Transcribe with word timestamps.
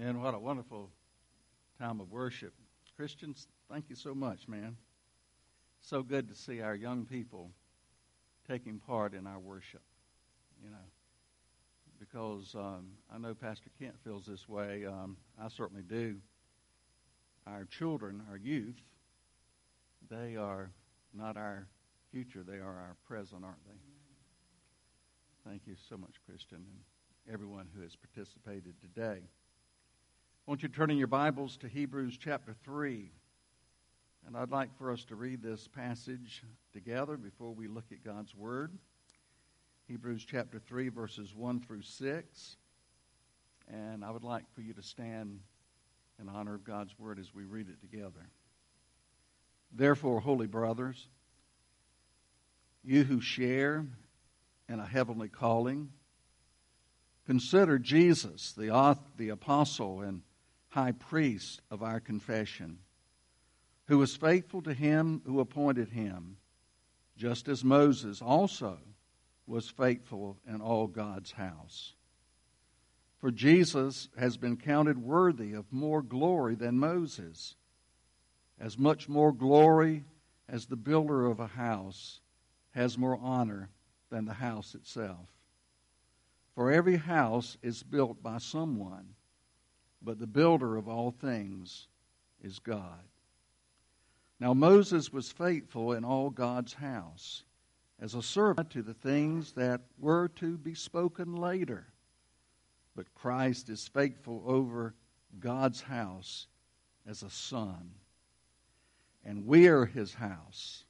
Amen. 0.00 0.22
What 0.22 0.32
a 0.32 0.38
wonderful 0.38 0.88
time 1.78 2.00
of 2.00 2.10
worship. 2.10 2.54
Christians, 2.96 3.48
thank 3.70 3.90
you 3.90 3.94
so 3.94 4.14
much, 4.14 4.48
man. 4.48 4.76
So 5.82 6.02
good 6.02 6.26
to 6.28 6.34
see 6.34 6.62
our 6.62 6.74
young 6.74 7.04
people 7.04 7.50
taking 8.48 8.78
part 8.78 9.12
in 9.12 9.26
our 9.26 9.38
worship. 9.38 9.82
You 10.64 10.70
know, 10.70 10.88
because 11.98 12.54
um, 12.54 12.92
I 13.14 13.18
know 13.18 13.34
Pastor 13.34 13.68
Kent 13.78 13.94
feels 14.02 14.24
this 14.24 14.48
way. 14.48 14.86
Um, 14.86 15.18
I 15.38 15.48
certainly 15.48 15.82
do. 15.82 16.16
Our 17.46 17.66
children, 17.66 18.22
our 18.30 18.38
youth, 18.38 18.80
they 20.10 20.34
are 20.34 20.70
not 21.12 21.36
our 21.36 21.66
future, 22.10 22.42
they 22.42 22.56
are 22.56 22.62
our 22.62 22.96
present, 23.06 23.44
aren't 23.44 23.64
they? 23.66 25.50
Thank 25.50 25.66
you 25.66 25.74
so 25.90 25.98
much, 25.98 26.14
Christian, 26.24 26.58
and 26.58 27.34
everyone 27.34 27.68
who 27.76 27.82
has 27.82 27.96
participated 27.96 28.76
today. 28.80 29.24
I 30.50 30.52
want 30.52 30.64
you 30.64 30.68
turn 30.68 30.90
in 30.90 30.98
your 30.98 31.06
Bibles 31.06 31.56
to 31.58 31.68
Hebrews 31.68 32.18
chapter 32.20 32.56
3. 32.64 33.12
And 34.26 34.36
I'd 34.36 34.50
like 34.50 34.76
for 34.76 34.90
us 34.90 35.04
to 35.04 35.14
read 35.14 35.44
this 35.44 35.68
passage 35.68 36.42
together 36.72 37.16
before 37.16 37.52
we 37.52 37.68
look 37.68 37.84
at 37.92 38.02
God's 38.02 38.34
Word. 38.34 38.76
Hebrews 39.86 40.26
chapter 40.28 40.58
3, 40.58 40.88
verses 40.88 41.36
1 41.36 41.60
through 41.60 41.82
6. 41.82 42.56
And 43.72 44.04
I 44.04 44.10
would 44.10 44.24
like 44.24 44.42
for 44.52 44.60
you 44.60 44.74
to 44.74 44.82
stand 44.82 45.38
in 46.20 46.28
honor 46.28 46.56
of 46.56 46.64
God's 46.64 46.98
Word 46.98 47.20
as 47.20 47.32
we 47.32 47.44
read 47.44 47.68
it 47.68 47.80
together. 47.80 48.26
Therefore, 49.70 50.18
holy 50.18 50.48
brothers, 50.48 51.06
you 52.82 53.04
who 53.04 53.20
share 53.20 53.86
in 54.68 54.80
a 54.80 54.86
heavenly 54.86 55.28
calling, 55.28 55.90
consider 57.24 57.78
Jesus, 57.78 58.50
the, 58.50 58.98
the 59.16 59.28
apostle 59.28 60.00
and 60.00 60.22
high 60.70 60.92
priest 60.92 61.60
of 61.70 61.82
our 61.82 62.00
confession, 62.00 62.78
who 63.86 63.98
was 63.98 64.16
faithful 64.16 64.62
to 64.62 64.72
him 64.72 65.20
who 65.26 65.40
appointed 65.40 65.90
him, 65.90 66.36
just 67.16 67.48
as 67.48 67.64
Moses 67.64 68.22
also 68.22 68.78
was 69.46 69.68
faithful 69.68 70.38
in 70.46 70.60
all 70.60 70.86
God's 70.86 71.32
house. 71.32 71.94
For 73.18 73.30
Jesus 73.30 74.08
has 74.16 74.36
been 74.36 74.56
counted 74.56 74.96
worthy 74.96 75.52
of 75.52 75.72
more 75.72 76.02
glory 76.02 76.54
than 76.54 76.78
Moses, 76.78 77.56
as 78.58 78.78
much 78.78 79.08
more 79.08 79.32
glory 79.32 80.04
as 80.48 80.66
the 80.66 80.76
builder 80.76 81.26
of 81.26 81.40
a 81.40 81.46
house 81.48 82.20
has 82.70 82.96
more 82.96 83.18
honor 83.20 83.70
than 84.08 84.24
the 84.24 84.34
house 84.34 84.74
itself. 84.74 85.28
For 86.54 86.70
every 86.70 86.96
house 86.96 87.56
is 87.62 87.82
built 87.82 88.22
by 88.22 88.38
someone 88.38 89.14
but 90.02 90.18
the 90.18 90.26
builder 90.26 90.76
of 90.76 90.88
all 90.88 91.10
things 91.10 91.88
is 92.42 92.58
God. 92.58 93.04
Now 94.38 94.54
Moses 94.54 95.12
was 95.12 95.30
faithful 95.30 95.92
in 95.92 96.04
all 96.04 96.30
God's 96.30 96.72
house 96.74 97.44
as 98.00 98.14
a 98.14 98.22
servant 98.22 98.70
to 98.70 98.82
the 98.82 98.94
things 98.94 99.52
that 99.52 99.82
were 99.98 100.28
to 100.36 100.56
be 100.56 100.74
spoken 100.74 101.36
later. 101.36 101.86
But 102.96 103.14
Christ 103.14 103.68
is 103.68 103.86
faithful 103.88 104.42
over 104.46 104.94
God's 105.38 105.82
house 105.82 106.46
as 107.06 107.22
a 107.22 107.30
son. 107.30 107.90
And 109.24 109.46
we 109.46 109.68
are 109.68 109.84
his 109.84 110.14
house 110.14 110.84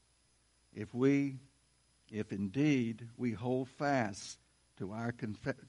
if 0.72 0.94
we, 0.94 1.38
if 2.12 2.33
indeed 2.33 3.08
we 3.16 3.33
hold 3.33 3.69
fast 3.69 4.38
to 4.78 4.92
our 4.92 5.12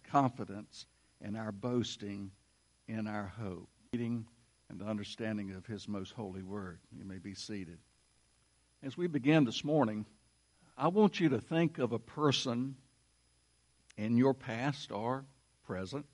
confidence 0.03 0.86
and 1.19 1.36
our 1.36 1.52
boasting 1.52 2.31
in 2.87 3.07
our 3.07 3.31
hope. 3.39 3.69
Reading 3.93 4.25
and 4.69 4.79
the 4.79 4.85
understanding 4.85 5.51
of 5.51 5.65
His 5.65 5.87
most 5.87 6.13
holy 6.13 6.43
word. 6.43 6.79
You 6.97 7.05
may 7.05 7.17
be 7.17 7.33
seated. 7.33 7.77
As 8.83 8.97
we 8.97 9.07
begin 9.07 9.45
this 9.45 9.63
morning, 9.63 10.05
I 10.77 10.88
want 10.88 11.19
you 11.19 11.29
to 11.29 11.39
think 11.39 11.78
of 11.78 11.91
a 11.91 12.00
person 12.00 12.75
in 13.97 14.17
your 14.17 14.33
past 14.33 14.91
or 14.91 15.25
present 15.66 16.06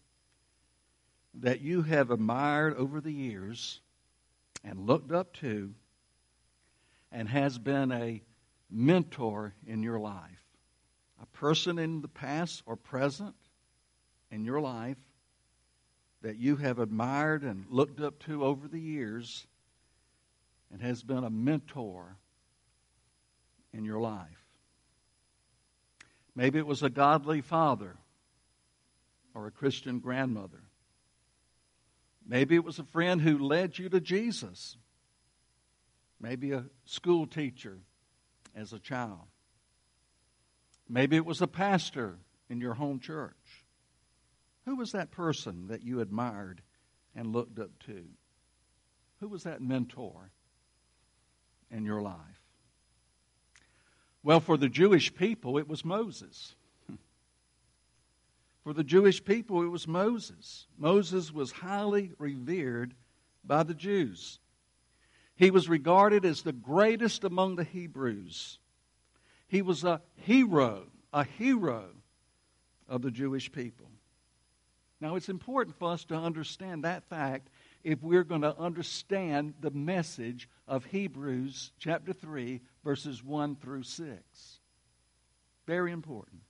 that 1.35 1.61
you 1.61 1.83
have 1.83 2.11
admired 2.11 2.75
over 2.75 2.99
the 2.99 3.11
years 3.11 3.79
and 4.63 4.87
looked 4.87 5.11
up 5.11 5.33
to 5.33 5.73
and 7.11 7.29
has 7.29 7.57
been 7.57 7.91
a 7.91 8.21
mentor 8.69 9.53
in 9.65 9.83
your 9.83 9.99
life. 9.99 10.43
A 11.21 11.25
person 11.27 11.79
in 11.79 12.01
the 12.01 12.07
past 12.07 12.63
or 12.65 12.75
present 12.75 13.35
in 14.31 14.43
your 14.43 14.59
life 14.59 14.97
that 16.21 16.37
you 16.37 16.55
have 16.57 16.79
admired 16.79 17.43
and 17.43 17.65
looked 17.69 17.99
up 17.99 18.19
to 18.19 18.43
over 18.43 18.67
the 18.67 18.79
years 18.79 19.45
and 20.71 20.81
has 20.81 21.03
been 21.03 21.23
a 21.23 21.29
mentor 21.29 22.17
in 23.73 23.85
your 23.85 23.99
life. 23.99 24.45
Maybe 26.35 26.59
it 26.59 26.67
was 26.67 26.83
a 26.83 26.89
godly 26.89 27.41
father 27.41 27.95
or 29.33 29.47
a 29.47 29.51
Christian 29.51 29.99
grandmother. 29.99 30.63
Maybe 32.27 32.55
it 32.55 32.63
was 32.63 32.79
a 32.79 32.83
friend 32.83 33.21
who 33.21 33.37
led 33.37 33.79
you 33.79 33.89
to 33.89 33.99
Jesus. 33.99 34.77
Maybe 36.19 36.51
a 36.51 36.65
school 36.85 37.25
teacher 37.25 37.77
as 38.55 38.73
a 38.73 38.79
child. 38.79 39.27
Maybe 40.89 41.15
it 41.15 41.25
was 41.25 41.41
a 41.41 41.47
pastor 41.47 42.17
in 42.49 42.59
your 42.59 42.73
home 42.73 42.99
church. 42.99 43.65
Who 44.67 44.75
was 44.75 44.91
that 44.91 45.11
person 45.11 45.67
that 45.67 45.81
you 45.81 46.01
admired 46.01 46.61
and 47.15 47.31
looked 47.31 47.57
up 47.57 47.71
to? 47.85 48.03
Who 49.21 49.29
was 49.29 49.43
that 49.43 49.61
mentor 49.61 50.29
in 51.71 51.85
your 51.85 52.01
life? 52.01 52.41
Well, 54.23 54.41
for 54.41 54.57
the 54.57 54.67
Jewish 54.67 55.15
people, 55.15 55.57
it 55.57 55.69
was 55.69 55.85
Moses. 55.85 56.53
For 58.65 58.73
the 58.73 58.83
Jewish 58.83 59.23
people, 59.23 59.63
it 59.63 59.67
was 59.67 59.87
Moses. 59.87 60.67
Moses 60.77 61.31
was 61.31 61.53
highly 61.53 62.11
revered 62.19 62.93
by 63.45 63.63
the 63.63 63.73
Jews. 63.73 64.39
He 65.37 65.49
was 65.49 65.69
regarded 65.69 66.25
as 66.25 66.41
the 66.41 66.51
greatest 66.51 67.23
among 67.23 67.55
the 67.55 67.63
Hebrews. 67.63 68.59
He 69.47 69.61
was 69.61 69.85
a 69.85 70.01
hero, 70.15 70.87
a 71.13 71.23
hero 71.23 71.85
of 72.89 73.01
the 73.01 73.11
Jewish 73.11 73.49
people. 73.49 73.87
Now, 74.99 75.15
it's 75.15 75.29
important 75.29 75.77
for 75.77 75.91
us 75.91 76.03
to 76.05 76.15
understand 76.15 76.83
that 76.83 77.03
fact 77.03 77.49
if 77.83 78.01
we're 78.01 78.23
going 78.23 78.41
to 78.41 78.57
understand 78.57 79.53
the 79.59 79.71
message 79.71 80.49
of 80.67 80.85
Hebrews 80.85 81.71
chapter 81.77 82.13
3, 82.13 82.61
verses 82.83 83.23
1 83.23 83.57
through 83.57 83.83
6. 83.83 84.59
Very 85.67 85.91
important. 85.91 86.41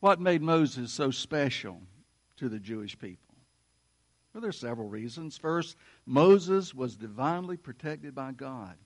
What 0.00 0.20
made 0.20 0.42
Moses 0.42 0.92
so 0.92 1.10
special 1.10 1.80
to 2.36 2.48
the 2.48 2.58
Jewish 2.58 2.98
people? 2.98 3.34
Well, 4.32 4.40
there 4.40 4.50
are 4.50 4.52
several 4.52 4.88
reasons. 4.88 5.36
First, 5.36 5.76
Moses 6.06 6.74
was 6.74 6.96
divinely 6.96 7.56
protected 7.56 8.14
by 8.14 8.32
God. 8.32 8.76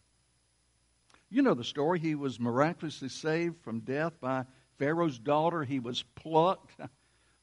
You 1.31 1.43
know 1.43 1.55
the 1.55 1.65
story. 1.65 1.99
He 2.01 2.15
was 2.15 2.41
miraculously 2.41 3.09
saved 3.09 3.63
from 3.63 3.81
death 3.81 4.15
by 4.21 4.45
Pharaoh's 4.79 5.19
daughter. 5.19 5.63
He 5.65 5.79
was 5.79 6.03
plucked 6.15 6.73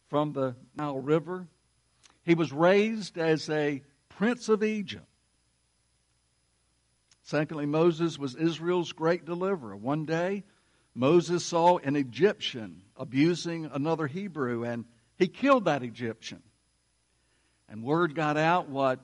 from 0.09 0.33
the 0.33 0.55
Nile 0.75 0.99
River. 0.99 1.47
He 2.23 2.35
was 2.35 2.51
raised 2.51 3.17
as 3.17 3.49
a 3.49 3.83
prince 4.09 4.49
of 4.49 4.63
Egypt. 4.63 5.05
Secondly, 7.23 7.65
Moses 7.65 8.19
was 8.19 8.35
Israel's 8.35 8.91
great 8.91 9.25
deliverer. 9.25 9.75
One 9.75 10.05
day, 10.05 10.43
Moses 10.93 11.43
saw 11.43 11.77
an 11.79 11.95
Egyptian 11.95 12.83
abusing 12.95 13.65
another 13.65 14.07
Hebrew, 14.07 14.63
and 14.63 14.85
he 15.17 15.27
killed 15.27 15.65
that 15.65 15.83
Egyptian. 15.83 16.43
And 17.67 17.83
word 17.83 18.13
got 18.13 18.37
out 18.37 18.69
what 18.69 18.99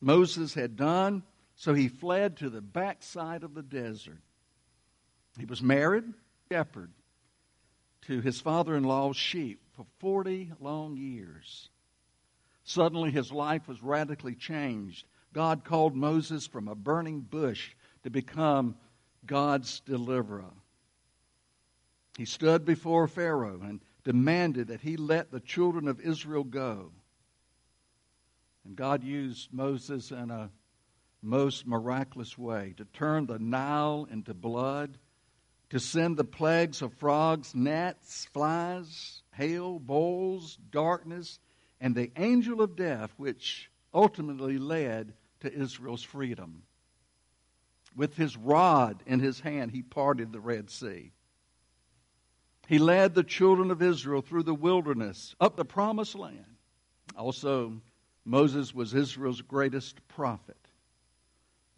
Moses 0.00 0.54
had 0.54 0.76
done, 0.76 1.24
so 1.56 1.74
he 1.74 1.88
fled 1.88 2.36
to 2.38 2.48
the 2.48 2.60
backside 2.60 3.42
of 3.42 3.54
the 3.54 3.62
desert. 3.62 4.22
He 5.38 5.44
was 5.44 5.62
married, 5.62 6.04
shepherd, 6.50 6.92
to 8.02 8.20
his 8.20 8.40
father 8.40 8.76
in 8.76 8.84
law's 8.84 9.16
sheep 9.16 9.63
for 9.76 9.86
40 9.98 10.52
long 10.60 10.96
years. 10.96 11.68
Suddenly, 12.64 13.10
his 13.10 13.30
life 13.30 13.68
was 13.68 13.82
radically 13.82 14.34
changed. 14.34 15.06
God 15.32 15.64
called 15.64 15.94
Moses 15.94 16.46
from 16.46 16.68
a 16.68 16.74
burning 16.74 17.20
bush 17.20 17.72
to 18.04 18.10
become 18.10 18.76
God's 19.26 19.80
deliverer. 19.80 20.52
He 22.16 22.24
stood 22.24 22.64
before 22.64 23.08
Pharaoh 23.08 23.60
and 23.62 23.80
demanded 24.04 24.68
that 24.68 24.82
he 24.82 24.96
let 24.96 25.30
the 25.30 25.40
children 25.40 25.88
of 25.88 26.00
Israel 26.00 26.44
go. 26.44 26.92
And 28.64 28.76
God 28.76 29.02
used 29.02 29.52
Moses 29.52 30.10
in 30.10 30.30
a 30.30 30.50
most 31.20 31.66
miraculous 31.66 32.38
way 32.38 32.74
to 32.76 32.84
turn 32.84 33.26
the 33.26 33.38
Nile 33.38 34.06
into 34.10 34.32
blood, 34.34 34.98
to 35.70 35.80
send 35.80 36.16
the 36.16 36.24
plagues 36.24 36.82
of 36.82 36.94
frogs, 36.94 37.54
gnats, 37.54 38.26
flies, 38.26 39.22
hail, 39.36 39.78
bowls, 39.78 40.58
darkness, 40.70 41.38
and 41.80 41.94
the 41.94 42.10
angel 42.16 42.60
of 42.60 42.76
death, 42.76 43.12
which 43.16 43.70
ultimately 43.92 44.58
led 44.58 45.12
to 45.40 45.52
Israel's 45.52 46.02
freedom. 46.02 46.62
With 47.96 48.16
his 48.16 48.36
rod 48.36 49.02
in 49.06 49.20
his 49.20 49.40
hand, 49.40 49.70
he 49.70 49.82
parted 49.82 50.32
the 50.32 50.40
Red 50.40 50.70
Sea. 50.70 51.12
He 52.66 52.78
led 52.78 53.14
the 53.14 53.22
children 53.22 53.70
of 53.70 53.82
Israel 53.82 54.22
through 54.22 54.44
the 54.44 54.54
wilderness 54.54 55.34
up 55.40 55.56
the 55.56 55.64
promised 55.64 56.14
land. 56.14 56.56
Also, 57.16 57.80
Moses 58.24 58.74
was 58.74 58.94
Israel's 58.94 59.42
greatest 59.42 60.06
prophet. 60.08 60.56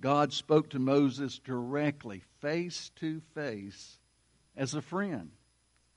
God 0.00 0.32
spoke 0.32 0.70
to 0.70 0.78
Moses 0.78 1.38
directly, 1.38 2.22
face 2.40 2.90
to 2.96 3.20
face, 3.34 3.98
as 4.56 4.74
a 4.74 4.82
friend. 4.82 5.30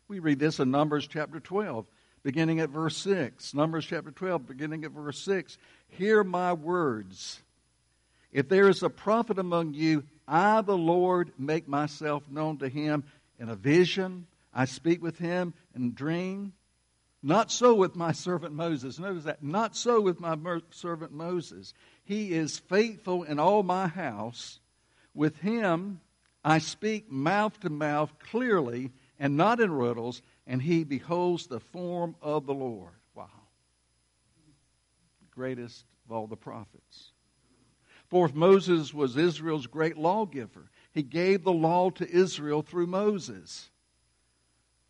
We 0.10 0.18
read 0.18 0.40
this 0.40 0.60
in 0.60 0.72
Numbers 0.72 1.08
chapter 1.08 1.40
12, 1.40 1.86
beginning 2.24 2.60
at 2.62 2.72
verse 2.72 2.98
6. 2.98 3.54
Numbers 3.54 3.86
chapter 3.86 4.10
12, 4.10 4.48
beginning 4.48 4.84
at 4.84 4.90
verse 4.90 5.20
6. 5.20 5.60
Hear 5.90 6.24
my 6.24 6.54
words. 6.54 7.40
If 8.32 8.50
there 8.50 8.68
is 8.70 8.82
a 8.82 8.90
prophet 8.90 9.38
among 9.38 9.76
you, 9.76 10.04
I, 10.28 10.62
the 10.62 10.76
Lord, 10.76 11.32
make 11.38 11.68
myself 11.68 12.24
known 12.28 12.58
to 12.58 12.70
him 12.70 13.04
in 13.38 13.50
a 13.50 13.56
vision. 13.56 14.26
I 14.52 14.66
speak 14.66 15.00
with 15.04 15.20
him 15.20 15.54
in 15.76 15.86
a 15.86 15.92
dream. 15.92 16.54
Not 17.22 17.52
so 17.52 17.76
with 17.76 17.96
my 17.96 18.12
servant 18.12 18.56
Moses. 18.56 18.98
Notice 18.98 19.26
that. 19.26 19.44
Not 19.44 19.78
so 19.78 20.02
with 20.02 20.20
my 20.20 20.36
servant 20.72 21.12
Moses. 21.12 21.76
He 22.04 22.34
is 22.34 22.58
faithful 22.58 23.22
in 23.22 23.38
all 23.38 23.62
my 23.62 23.88
house. 23.88 24.60
With 25.14 25.38
him 25.42 26.02
I 26.44 26.58
speak 26.58 27.12
mouth 27.12 27.60
to 27.60 27.70
mouth 27.70 28.12
clearly 28.18 28.92
and 29.20 29.36
not 29.36 29.60
in 29.60 29.72
riddles, 29.72 30.22
and 30.48 30.62
he 30.62 30.84
beholds 30.84 31.48
the 31.48 31.60
form 31.60 32.16
of 32.22 32.46
the 32.46 32.54
Lord. 32.54 32.94
Wow. 33.14 33.28
Greatest 35.32 35.86
of 36.06 36.16
all 36.16 36.28
the 36.28 36.38
prophets. 36.38 37.12
Fourth, 38.08 38.34
Moses 38.34 38.94
was 38.94 39.18
Israel's 39.18 39.68
great 39.68 39.98
lawgiver. 39.98 40.72
He 40.92 41.04
gave 41.04 41.44
the 41.44 41.52
law 41.52 41.92
to 41.92 42.10
Israel 42.10 42.64
through 42.64 42.88
Moses. 42.88 43.70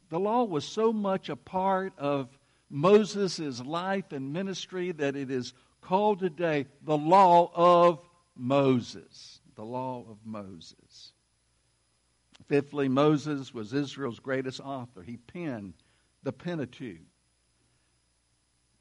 The 0.09 0.19
law 0.19 0.43
was 0.43 0.63
so 0.63 0.93
much 0.93 1.27
a 1.27 1.35
part 1.35 1.93
of 1.97 2.37
Moses' 2.69 3.61
life 3.61 4.11
and 4.11 4.31
ministry 4.31 4.91
that 4.93 5.15
it 5.15 5.29
is 5.29 5.53
called 5.81 6.19
today 6.19 6.67
the 6.83 6.97
law 6.97 7.51
of 7.53 7.99
Moses. 8.35 9.41
The 9.55 9.65
law 9.65 10.05
of 10.09 10.17
Moses. 10.23 11.11
Fifthly, 12.49 12.89
Moses 12.89 13.53
was 13.53 13.73
Israel's 13.73 14.19
greatest 14.19 14.59
author. 14.59 15.03
He 15.03 15.17
penned 15.17 15.75
the 16.23 16.33
Pentateuch. 16.33 16.97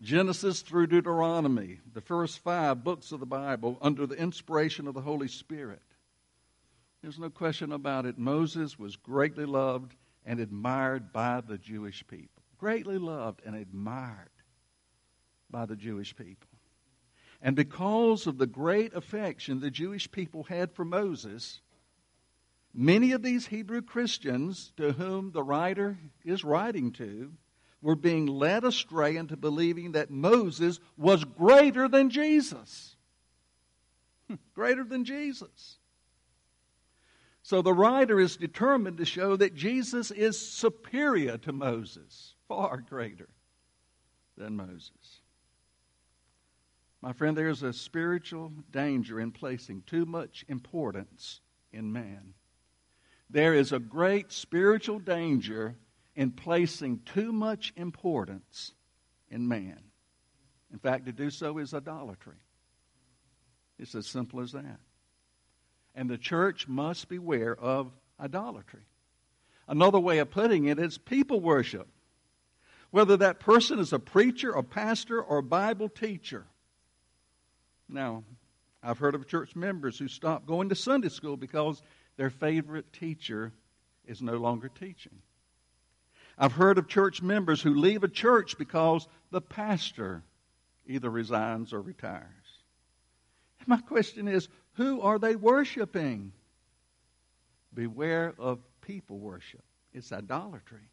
Genesis 0.01 0.63
through 0.63 0.87
Deuteronomy, 0.87 1.81
the 1.93 2.01
first 2.01 2.39
five 2.39 2.83
books 2.83 3.13
of 3.13 3.21
the 3.21 3.27
Bible, 3.27 3.77
under 3.83 4.07
the 4.07 4.17
inspiration 4.17 4.89
of 4.89 4.95
the 4.95 5.03
Holy 5.03 5.29
Spirit. 5.29 5.83
There's 7.03 7.19
no 7.19 7.29
question 7.29 7.73
about 7.73 8.07
it. 8.07 8.17
Moses 8.17 8.79
was 8.79 8.97
greatly 8.97 9.45
loved 9.45 9.95
and 10.25 10.41
admired 10.41 11.13
by 11.13 11.43
the 11.43 11.59
Jewish 11.59 12.07
people. 12.07 12.43
Greatly 12.57 12.99
loved 12.99 13.43
and 13.45 13.55
admired 13.55 14.31
by 15.51 15.67
the 15.67 15.77
Jewish 15.77 16.17
people. 16.17 16.49
And 17.43 17.55
because 17.55 18.27
of 18.27 18.39
the 18.39 18.47
great 18.47 18.95
affection 18.95 19.61
the 19.61 19.71
Jewish 19.71 20.11
people 20.11 20.45
had 20.45 20.73
for 20.73 20.85
Moses, 20.85 21.61
many 22.75 23.13
of 23.13 23.23
these 23.23 23.47
Hebrew 23.47 23.83
Christians 23.83 24.73
to 24.77 24.93
whom 24.93 25.33
the 25.33 25.43
writer 25.43 25.99
is 26.25 26.45
writing 26.45 26.93
to 26.93 27.33
were 27.81 27.97
being 27.97 28.27
led 28.27 28.65
astray 28.65 29.17
into 29.17 29.37
believing 29.37 29.93
that 29.93 30.11
Moses 30.11 30.81
was 30.97 31.25
greater 31.25 31.89
than 31.89 32.11
Jesus. 32.11 32.97
Hmm, 34.29 34.35
greater 34.55 34.85
than 34.85 35.05
Jesus. 35.05 35.79
So 37.43 37.63
the 37.63 37.73
writer 37.73 38.21
is 38.21 38.37
determined 38.37 38.99
to 38.99 39.05
show 39.05 39.37
that 39.37 39.55
Jesus 39.55 40.11
is 40.11 40.39
superior 40.39 41.39
to 41.39 41.53
Moses, 41.53 42.35
far 42.47 42.79
greater 42.79 43.29
than 44.37 44.57
Moses. 44.57 45.23
My 47.01 47.13
friend, 47.13 47.37
there's 47.37 47.63
a 47.63 47.73
spiritual 47.73 48.53
danger 48.71 49.21
in 49.21 49.31
placing 49.31 49.83
too 49.87 50.05
much 50.05 50.45
importance 50.49 51.41
in 51.73 51.93
man. 51.93 52.35
There 53.31 53.55
is 53.55 53.73
a 53.73 53.79
great 53.79 54.33
spiritual 54.33 54.99
danger 54.99 55.77
in 56.15 56.31
placing 56.31 57.01
too 57.05 57.33
much 57.33 57.73
importance 57.77 58.73
in 59.31 59.47
man. 59.47 59.81
In 60.73 60.79
fact, 60.79 61.07
to 61.07 61.13
do 61.13 61.31
so 61.31 61.59
is 61.59 61.75
idolatry. 61.75 62.37
It's 63.79 63.95
as 63.95 64.07
simple 64.07 64.41
as 64.41 64.53
that. 64.53 64.81
And 65.95 66.09
the 66.09 66.19
church 66.19 66.69
must 66.69 67.09
beware 67.09 67.55
of 67.55 67.93
idolatry. 68.19 68.83
Another 69.67 70.01
way 70.01 70.19
of 70.19 70.31
putting 70.31 70.67
it 70.67 70.79
is 70.79 70.99
people 70.99 71.41
worship. 71.41 71.89
Whether 72.91 73.19
that 73.19 73.41
person 73.41 73.79
is 73.79 73.93
a 73.93 73.99
preacher, 73.99 74.51
a 74.51 74.63
pastor, 74.63 75.23
or 75.23 75.39
a 75.39 75.43
Bible 75.43 75.91
teacher. 75.91 76.47
Now, 77.89 78.25
I've 78.83 78.99
heard 78.99 79.15
of 79.15 79.27
church 79.27 79.55
members 79.55 79.99
who 79.99 80.09
stopped 80.09 80.47
going 80.47 80.71
to 80.71 80.75
Sunday 80.75 81.09
school 81.09 81.37
because 81.37 81.83
their 82.19 82.31
favorite 82.31 82.93
teacher 82.93 83.53
is 84.07 84.21
no 84.21 84.37
longer 84.37 84.69
teaching. 84.69 85.17
I've 86.37 86.53
heard 86.53 86.77
of 86.77 86.89
church 86.89 87.23
members 87.23 87.63
who 87.63 87.75
leave 87.75 88.05
a 88.05 88.09
church 88.09 88.59
because 88.59 89.09
the 89.31 89.41
pastor 89.41 90.23
either 90.87 91.09
resigns 91.09 91.73
or 91.73 91.81
retires. 91.81 92.25
My 93.67 93.79
question 93.79 94.29
is 94.29 94.49
who 94.75 95.01
are 95.01 95.19
they 95.19 95.37
worshiping? 95.37 96.33
Beware 97.73 98.35
of 98.39 98.59
people 98.81 99.19
worship. 99.19 99.63
It's 99.95 100.13
idolatry. 100.13 100.89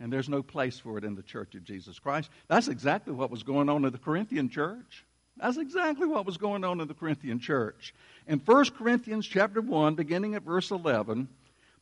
And 0.00 0.12
there's 0.12 0.28
no 0.28 0.42
place 0.42 0.78
for 0.78 0.98
it 0.98 1.04
in 1.04 1.14
the 1.14 1.22
church 1.22 1.54
of 1.54 1.64
Jesus 1.64 1.98
Christ. 1.98 2.30
That's 2.48 2.68
exactly 2.68 3.14
what 3.14 3.30
was 3.30 3.42
going 3.44 3.68
on 3.68 3.84
in 3.84 3.92
the 3.92 3.98
Corinthian 3.98 4.48
church. 4.48 5.04
That's 5.36 5.56
exactly 5.56 6.06
what 6.06 6.26
was 6.26 6.36
going 6.36 6.64
on 6.64 6.80
in 6.80 6.88
the 6.88 6.94
Corinthian 6.94 7.40
church. 7.40 7.94
In 8.26 8.38
1 8.38 8.70
Corinthians 8.70 9.26
chapter 9.26 9.60
1, 9.60 9.94
beginning 9.94 10.34
at 10.34 10.42
verse 10.42 10.70
11, 10.70 11.28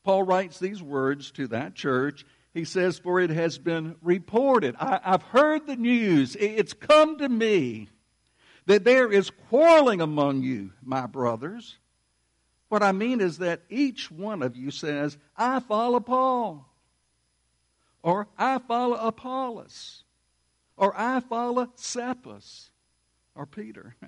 Paul 0.05 0.23
writes 0.23 0.59
these 0.59 0.83
words 0.83 1.31
to 1.33 1.47
that 1.49 1.75
church. 1.75 2.25
He 2.55 2.65
says, 2.65 2.99
For 2.99 3.21
it 3.21 3.31
has 3.31 3.59
been 3.59 3.97
reported, 4.03 4.75
I, 4.79 5.01
have 5.05 5.23
heard 5.23 5.67
the 5.67 5.77
news, 5.77 6.37
it's 6.37 6.73
come 6.73 7.19
to 7.19 7.29
me 7.29 7.89
that 8.67 8.85
there 8.85 9.11
is 9.11 9.31
quarreling 9.49 10.01
among 10.01 10.43
you, 10.43 10.73
my 10.83 11.07
brothers. 11.07 11.79
What 12.69 12.83
I 12.83 12.93
mean 12.93 13.21
is 13.21 13.39
that 13.39 13.63
each 13.69 14.11
one 14.11 14.43
of 14.43 14.57
you 14.57 14.71
says, 14.71 15.19
I 15.37 15.61
follow 15.61 16.01
Paul, 16.01 16.67
or 18.03 18.29
I 18.39 18.59
follow 18.59 18.97
Apollos, 18.97 20.05
or 20.77 20.99
I 20.99 21.21
follow 21.21 21.69
Cephas, 21.77 22.72
or 23.35 23.47
Peter. 23.47 23.97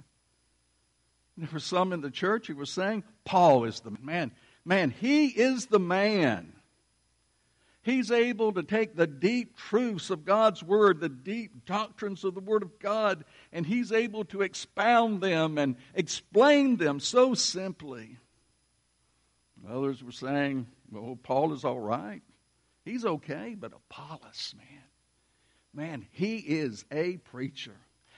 There 1.37 1.49
were 1.52 1.59
some 1.59 1.93
in 1.93 2.00
the 2.00 2.12
church 2.12 2.47
who 2.47 2.54
were 2.54 2.64
saying, 2.64 3.02
Paul 3.25 3.64
is 3.64 3.81
the 3.81 3.90
man. 4.00 4.31
Man, 4.64 4.90
he 4.90 5.26
is 5.26 5.66
the 5.66 5.81
man. 5.81 6.52
He's 7.85 8.11
able 8.11 8.52
to 8.54 8.62
take 8.62 8.97
the 8.97 9.07
deep 9.07 9.57
truths 9.57 10.09
of 10.09 10.25
God's 10.25 10.62
Word, 10.62 11.00
the 11.00 11.11
deep 11.11 11.66
doctrines 11.66 12.25
of 12.25 12.35
the 12.35 12.40
Word 12.40 12.62
of 12.62 12.78
God, 12.78 13.26
and 13.52 13.66
He's 13.66 13.93
able 13.93 14.25
to 14.26 14.40
expound 14.40 15.21
them 15.21 15.59
and 15.59 15.76
explain 15.95 16.78
them 16.78 16.99
so 16.99 17.35
simply. 17.35 18.16
Others 19.69 20.02
were 20.02 20.12
saying, 20.12 20.66
well, 20.90 21.19
Paul 21.23 21.52
is 21.52 21.64
all 21.64 21.81
right. 21.81 22.23
He's 22.87 23.04
okay, 23.04 23.54
but 23.59 23.73
Apollos, 23.75 24.54
man, 24.57 24.85
man, 25.75 26.07
he 26.11 26.37
is 26.38 26.87
a 26.90 27.19
preacher. 27.19 27.76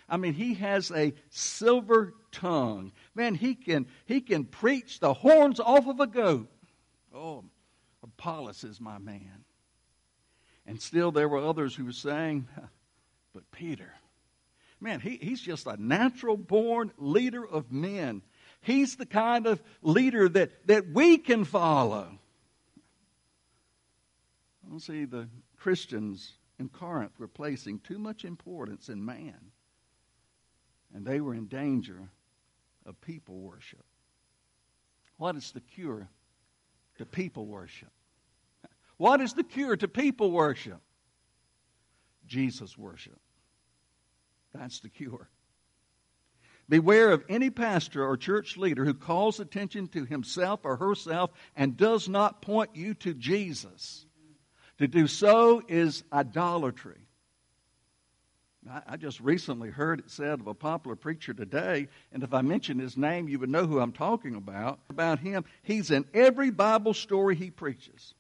I 0.09 0.17
mean, 0.17 0.35
he 0.35 0.55
has 0.55 0.91
a 0.91 1.15
silver 1.31 2.15
tongue. 2.31 2.93
Man, 3.15 3.35
he 3.35 3.55
can, 3.55 3.87
he 4.05 4.21
can 4.21 4.45
preach 4.45 5.01
the 5.01 5.13
horns 5.13 5.59
off 5.59 5.87
of 5.87 6.01
a 6.01 6.07
goat. 6.07 6.49
Oh, 7.15 7.45
Apollos 8.03 8.63
is 8.63 8.81
my 8.81 8.99
man. 8.99 9.45
And 10.67 10.81
still, 10.81 11.13
there 11.13 11.29
were 11.29 11.39
others 11.45 11.75
who 11.75 11.85
were 11.85 11.93
saying, 11.93 12.47
but 13.35 13.51
Peter, 13.51 13.93
man, 14.81 15.01
he, 15.01 15.19
he's 15.21 15.41
just 15.41 15.67
a 15.67 15.77
natural 15.77 16.37
born 16.37 16.93
leader 16.99 17.47
of 17.47 17.73
men. 17.73 18.23
He's 18.61 18.97
the 18.97 19.07
kind 19.07 19.47
of 19.47 19.63
leader 19.83 20.29
that, 20.29 20.67
that 20.67 20.89
we 20.89 21.19
can 21.19 21.45
follow. 21.45 22.19
Well, 24.69 24.81
see, 24.81 25.05
the 25.05 25.29
Christians 25.57 26.33
in 26.59 26.69
Corinth 26.69 27.19
were 27.19 27.29
placing 27.29 27.81
too 27.81 27.99
much 27.99 28.25
importance 28.25 28.89
in 28.89 29.05
man, 29.05 29.53
and 30.97 31.05
they 31.05 31.21
were 31.21 31.35
in 31.35 31.45
danger 31.45 32.09
of 32.87 32.99
people 33.03 33.39
worship. 33.39 33.85
What 35.19 35.37
is 35.37 35.53
the 35.53 35.61
cure 35.61 36.09
to 36.97 37.05
people 37.05 37.45
worship? 37.45 37.91
What 38.97 39.21
is 39.21 39.35
the 39.35 39.45
cure 39.45 39.77
to 39.77 39.89
people 39.89 40.31
worship? 40.31 40.81
Jesus 42.27 42.79
worship. 42.79 43.21
That's 44.55 44.81
the 44.81 44.89
cure. 44.89 45.29
Beware 46.67 47.13
of 47.13 47.25
any 47.29 47.51
pastor 47.51 48.03
or 48.03 48.17
church 48.17 48.57
leader 48.57 48.87
who 48.87 48.95
calls 48.95 49.39
attention 49.39 49.89
to 49.89 50.07
himself 50.07 50.61
or 50.65 50.77
herself 50.77 51.31
and 51.55 51.77
does 51.77 52.09
not 52.09 52.41
point 52.41 52.71
you 52.73 52.95
to 52.95 53.13
Jesus. 53.13 54.07
To 54.79 54.89
do 54.89 55.07
so 55.09 55.63
is 55.69 56.05
idolatry. 56.11 57.06
I 58.69 58.97
just 58.97 59.21
recently 59.21 59.71
heard 59.71 60.01
it 60.01 60.11
said 60.11 60.41
of 60.41 60.47
a 60.47 60.55
popular 60.55 60.97
preacher 60.97 61.33
today, 61.33 61.89
and 62.13 62.23
if 62.23 62.35
I 62.35 62.43
mention 62.43 62.79
his 62.79 62.97
name, 62.97 63.29
you 63.29 63.39
would 63.39 63.51
know 63.51 63.67
who 63.67 63.81
I'm 63.81 63.93
talking 63.93 64.35
about. 64.35 64.81
About 64.91 65.19
him, 65.19 65.45
he's 65.63 65.91
in 65.91 66.05
every 66.13 66.51
Bible 66.51 66.95
story 66.95 67.37
he 67.37 67.51
preaches. 67.51 68.15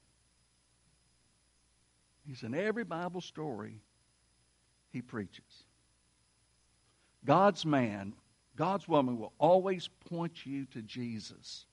He's 2.27 2.43
in 2.43 2.55
every 2.55 2.85
Bible 2.85 3.21
story 3.21 3.81
he 4.93 5.03
preaches. 5.03 5.65
God's 7.25 7.65
man, 7.65 8.13
God's 8.57 8.89
woman 8.89 9.19
will 9.19 9.33
always 9.39 9.89
point 10.09 10.45
you 10.45 10.67
to 10.67 10.83
Jesus. 10.83 11.67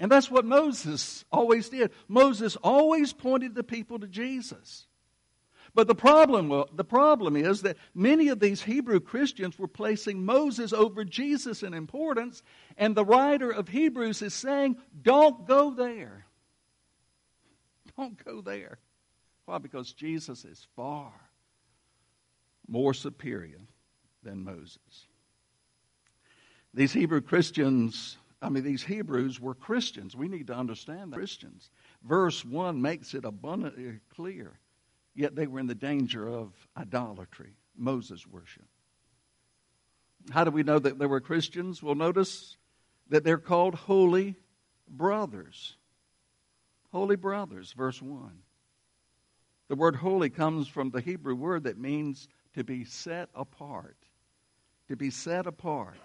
And 0.00 0.10
that's 0.10 0.30
what 0.30 0.44
Moses 0.44 1.24
always 1.30 1.68
did. 1.68 1.90
Moses 2.08 2.56
always 2.56 3.12
pointed 3.12 3.54
the 3.54 3.64
people 3.64 3.98
to 4.00 4.06
Jesus. 4.06 4.87
But 5.74 5.86
the 5.86 5.94
problem, 5.94 6.64
the 6.72 6.84
problem 6.84 7.36
is 7.36 7.62
that 7.62 7.76
many 7.94 8.28
of 8.28 8.40
these 8.40 8.62
Hebrew 8.62 9.00
Christians 9.00 9.58
were 9.58 9.68
placing 9.68 10.24
Moses 10.24 10.72
over 10.72 11.04
Jesus 11.04 11.62
in 11.62 11.74
importance, 11.74 12.42
and 12.76 12.94
the 12.94 13.04
writer 13.04 13.50
of 13.50 13.68
Hebrews 13.68 14.22
is 14.22 14.34
saying, 14.34 14.76
don't 15.02 15.46
go 15.46 15.70
there. 15.70 16.26
Don't 17.96 18.22
go 18.24 18.40
there. 18.40 18.78
Why? 19.44 19.58
Because 19.58 19.92
Jesus 19.92 20.44
is 20.44 20.66
far 20.76 21.12
more 22.68 22.94
superior 22.94 23.60
than 24.22 24.44
Moses. 24.44 25.06
These 26.74 26.92
Hebrew 26.92 27.22
Christians, 27.22 28.18
I 28.42 28.50
mean, 28.50 28.62
these 28.62 28.82
Hebrews 28.82 29.40
were 29.40 29.54
Christians. 29.54 30.14
We 30.14 30.28
need 30.28 30.48
to 30.48 30.54
understand 30.54 31.12
that. 31.12 31.16
Christians. 31.16 31.70
Verse 32.04 32.44
1 32.44 32.80
makes 32.80 33.14
it 33.14 33.24
abundantly 33.24 34.00
clear. 34.14 34.58
Yet 35.18 35.34
they 35.34 35.48
were 35.48 35.58
in 35.58 35.66
the 35.66 35.74
danger 35.74 36.28
of 36.28 36.52
idolatry, 36.76 37.56
Moses 37.76 38.24
worship. 38.24 38.68
How 40.30 40.44
do 40.44 40.52
we 40.52 40.62
know 40.62 40.78
that 40.78 40.96
they 40.96 41.06
were 41.06 41.20
Christians? 41.20 41.82
Well, 41.82 41.96
notice 41.96 42.56
that 43.08 43.24
they're 43.24 43.36
called 43.36 43.74
holy 43.74 44.36
brothers. 44.88 45.74
Holy 46.92 47.16
brothers, 47.16 47.72
verse 47.72 48.00
1. 48.00 48.30
The 49.66 49.74
word 49.74 49.96
holy 49.96 50.30
comes 50.30 50.68
from 50.68 50.90
the 50.90 51.00
Hebrew 51.00 51.34
word 51.34 51.64
that 51.64 51.78
means 51.78 52.28
to 52.54 52.62
be 52.62 52.84
set 52.84 53.28
apart. 53.34 53.96
To 54.86 54.94
be 54.94 55.10
set 55.10 55.48
apart. 55.48 55.98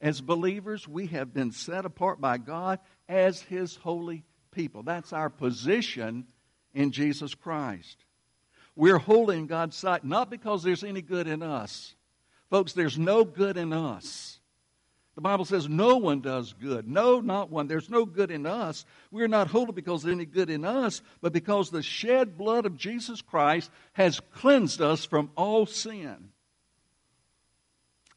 As 0.00 0.20
believers, 0.20 0.88
we 0.88 1.06
have 1.06 1.32
been 1.32 1.52
set 1.52 1.84
apart 1.84 2.20
by 2.20 2.38
God 2.38 2.80
as 3.08 3.42
His 3.42 3.76
holy 3.76 4.24
people. 4.50 4.82
That's 4.82 5.12
our 5.12 5.30
position 5.30 6.26
in 6.74 6.90
Jesus 6.90 7.32
Christ. 7.32 8.04
We're 8.76 8.98
holy 8.98 9.38
in 9.38 9.46
God's 9.46 9.74
sight 9.74 10.04
not 10.04 10.30
because 10.30 10.62
there's 10.62 10.84
any 10.84 11.02
good 11.02 11.26
in 11.26 11.42
us. 11.42 11.94
Folks, 12.50 12.74
there's 12.74 12.98
no 12.98 13.24
good 13.24 13.56
in 13.56 13.72
us. 13.72 14.38
The 15.16 15.22
Bible 15.22 15.46
says 15.46 15.66
no 15.66 15.96
one 15.96 16.20
does 16.20 16.52
good. 16.52 16.86
No, 16.86 17.20
not 17.20 17.50
one. 17.50 17.68
There's 17.68 17.88
no 17.88 18.04
good 18.04 18.30
in 18.30 18.44
us. 18.44 18.84
We're 19.10 19.28
not 19.28 19.48
holy 19.48 19.72
because 19.72 20.02
there's 20.02 20.14
any 20.14 20.26
good 20.26 20.50
in 20.50 20.64
us, 20.66 21.00
but 21.22 21.32
because 21.32 21.70
the 21.70 21.82
shed 21.82 22.36
blood 22.36 22.66
of 22.66 22.76
Jesus 22.76 23.22
Christ 23.22 23.70
has 23.94 24.20
cleansed 24.34 24.82
us 24.82 25.06
from 25.06 25.30
all 25.34 25.64
sin. 25.64 26.28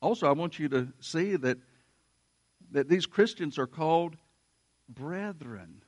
Also, 0.02 0.28
I 0.28 0.34
want 0.34 0.60
you 0.60 0.68
to 0.70 0.90
see 1.00 1.38
that, 1.38 1.58
that 2.72 2.90
these 2.90 3.06
Christians 3.06 3.58
are 3.58 3.68
called 3.68 4.18
brethren. 4.90 5.82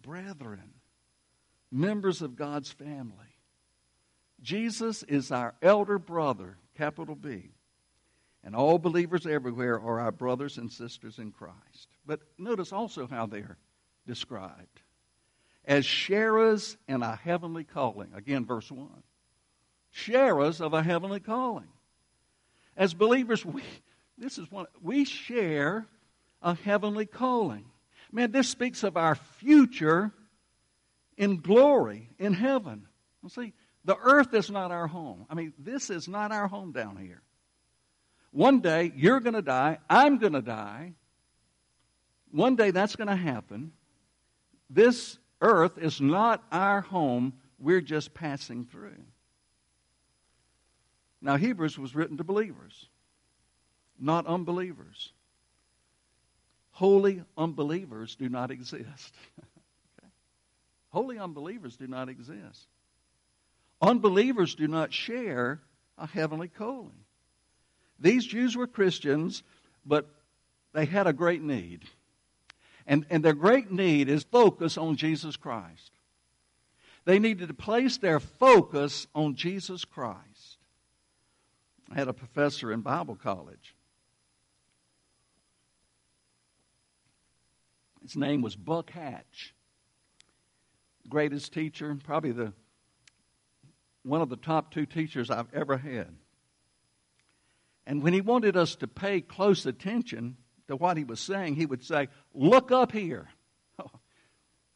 Brethren. 0.00 0.70
Members 1.72 2.22
of 2.22 2.36
God's 2.36 2.70
family. 2.70 3.35
Jesus 4.46 5.02
is 5.02 5.32
our 5.32 5.54
elder 5.60 5.98
brother, 5.98 6.56
capital 6.78 7.16
B. 7.16 7.50
And 8.44 8.54
all 8.54 8.78
believers 8.78 9.26
everywhere 9.26 9.74
are 9.74 9.98
our 9.98 10.12
brothers 10.12 10.56
and 10.56 10.70
sisters 10.70 11.18
in 11.18 11.32
Christ. 11.32 11.88
But 12.06 12.20
notice 12.38 12.72
also 12.72 13.08
how 13.08 13.26
they're 13.26 13.58
described 14.06 14.82
as 15.64 15.84
sharers 15.84 16.76
in 16.86 17.02
a 17.02 17.16
heavenly 17.16 17.64
calling. 17.64 18.12
Again, 18.14 18.46
verse 18.46 18.70
1. 18.70 18.88
Sharers 19.90 20.60
of 20.60 20.74
a 20.74 20.82
heavenly 20.82 21.18
calling. 21.18 21.66
As 22.76 22.94
believers, 22.94 23.44
we, 23.44 23.64
this 24.16 24.38
is 24.38 24.48
one, 24.48 24.66
we 24.80 25.04
share 25.04 25.88
a 26.40 26.54
heavenly 26.54 27.06
calling. 27.06 27.64
Man, 28.12 28.30
this 28.30 28.48
speaks 28.48 28.84
of 28.84 28.96
our 28.96 29.16
future 29.16 30.12
in 31.16 31.38
glory 31.38 32.10
in 32.20 32.32
heaven. 32.32 32.86
See, 33.28 33.52
the 33.86 33.96
earth 33.96 34.34
is 34.34 34.50
not 34.50 34.72
our 34.72 34.88
home. 34.88 35.26
I 35.30 35.34
mean, 35.34 35.54
this 35.58 35.90
is 35.90 36.08
not 36.08 36.32
our 36.32 36.48
home 36.48 36.72
down 36.72 36.96
here. 36.96 37.22
One 38.32 38.60
day 38.60 38.92
you're 38.96 39.20
going 39.20 39.34
to 39.34 39.42
die. 39.42 39.78
I'm 39.88 40.18
going 40.18 40.32
to 40.32 40.42
die. 40.42 40.92
One 42.32 42.56
day 42.56 42.72
that's 42.72 42.96
going 42.96 43.08
to 43.08 43.16
happen. 43.16 43.72
This 44.68 45.18
earth 45.40 45.78
is 45.78 46.00
not 46.00 46.42
our 46.50 46.80
home. 46.80 47.34
We're 47.60 47.80
just 47.80 48.12
passing 48.12 48.64
through. 48.64 48.98
Now, 51.22 51.36
Hebrews 51.36 51.78
was 51.78 51.94
written 51.94 52.16
to 52.16 52.24
believers, 52.24 52.88
not 53.98 54.26
unbelievers. 54.26 55.12
Holy 56.72 57.22
unbelievers 57.38 58.16
do 58.16 58.28
not 58.28 58.50
exist. 58.50 59.14
okay? 59.98 60.08
Holy 60.90 61.18
unbelievers 61.18 61.76
do 61.76 61.86
not 61.86 62.08
exist. 62.08 62.66
Unbelievers 63.80 64.54
do 64.54 64.68
not 64.68 64.92
share 64.92 65.60
a 65.98 66.06
heavenly 66.06 66.48
calling. 66.48 67.04
These 67.98 68.26
Jews 68.26 68.56
were 68.56 68.66
Christians, 68.66 69.42
but 69.84 70.06
they 70.72 70.84
had 70.84 71.06
a 71.06 71.12
great 71.12 71.42
need. 71.42 71.84
And, 72.86 73.06
and 73.10 73.24
their 73.24 73.34
great 73.34 73.70
need 73.70 74.08
is 74.08 74.22
focus 74.24 74.78
on 74.78 74.96
Jesus 74.96 75.36
Christ. 75.36 75.92
They 77.04 77.18
needed 77.18 77.48
to 77.48 77.54
place 77.54 77.98
their 77.98 78.20
focus 78.20 79.06
on 79.14 79.34
Jesus 79.34 79.84
Christ. 79.84 80.58
I 81.90 81.94
had 81.94 82.08
a 82.08 82.12
professor 82.12 82.72
in 82.72 82.80
Bible 82.80 83.16
college. 83.16 83.74
His 88.02 88.16
name 88.16 88.42
was 88.42 88.56
Buck 88.56 88.90
Hatch. 88.90 89.54
Greatest 91.08 91.52
teacher, 91.52 91.96
probably 92.04 92.32
the 92.32 92.52
one 94.06 94.22
of 94.22 94.28
the 94.28 94.36
top 94.36 94.72
two 94.72 94.86
teachers 94.86 95.30
I've 95.30 95.52
ever 95.52 95.76
had. 95.76 96.14
And 97.86 98.02
when 98.02 98.12
he 98.12 98.20
wanted 98.20 98.56
us 98.56 98.76
to 98.76 98.86
pay 98.86 99.20
close 99.20 99.66
attention 99.66 100.36
to 100.68 100.76
what 100.76 100.96
he 100.96 101.04
was 101.04 101.20
saying, 101.20 101.54
he 101.54 101.66
would 101.66 101.84
say, 101.84 102.08
Look 102.34 102.70
up 102.70 102.92
here. 102.92 103.28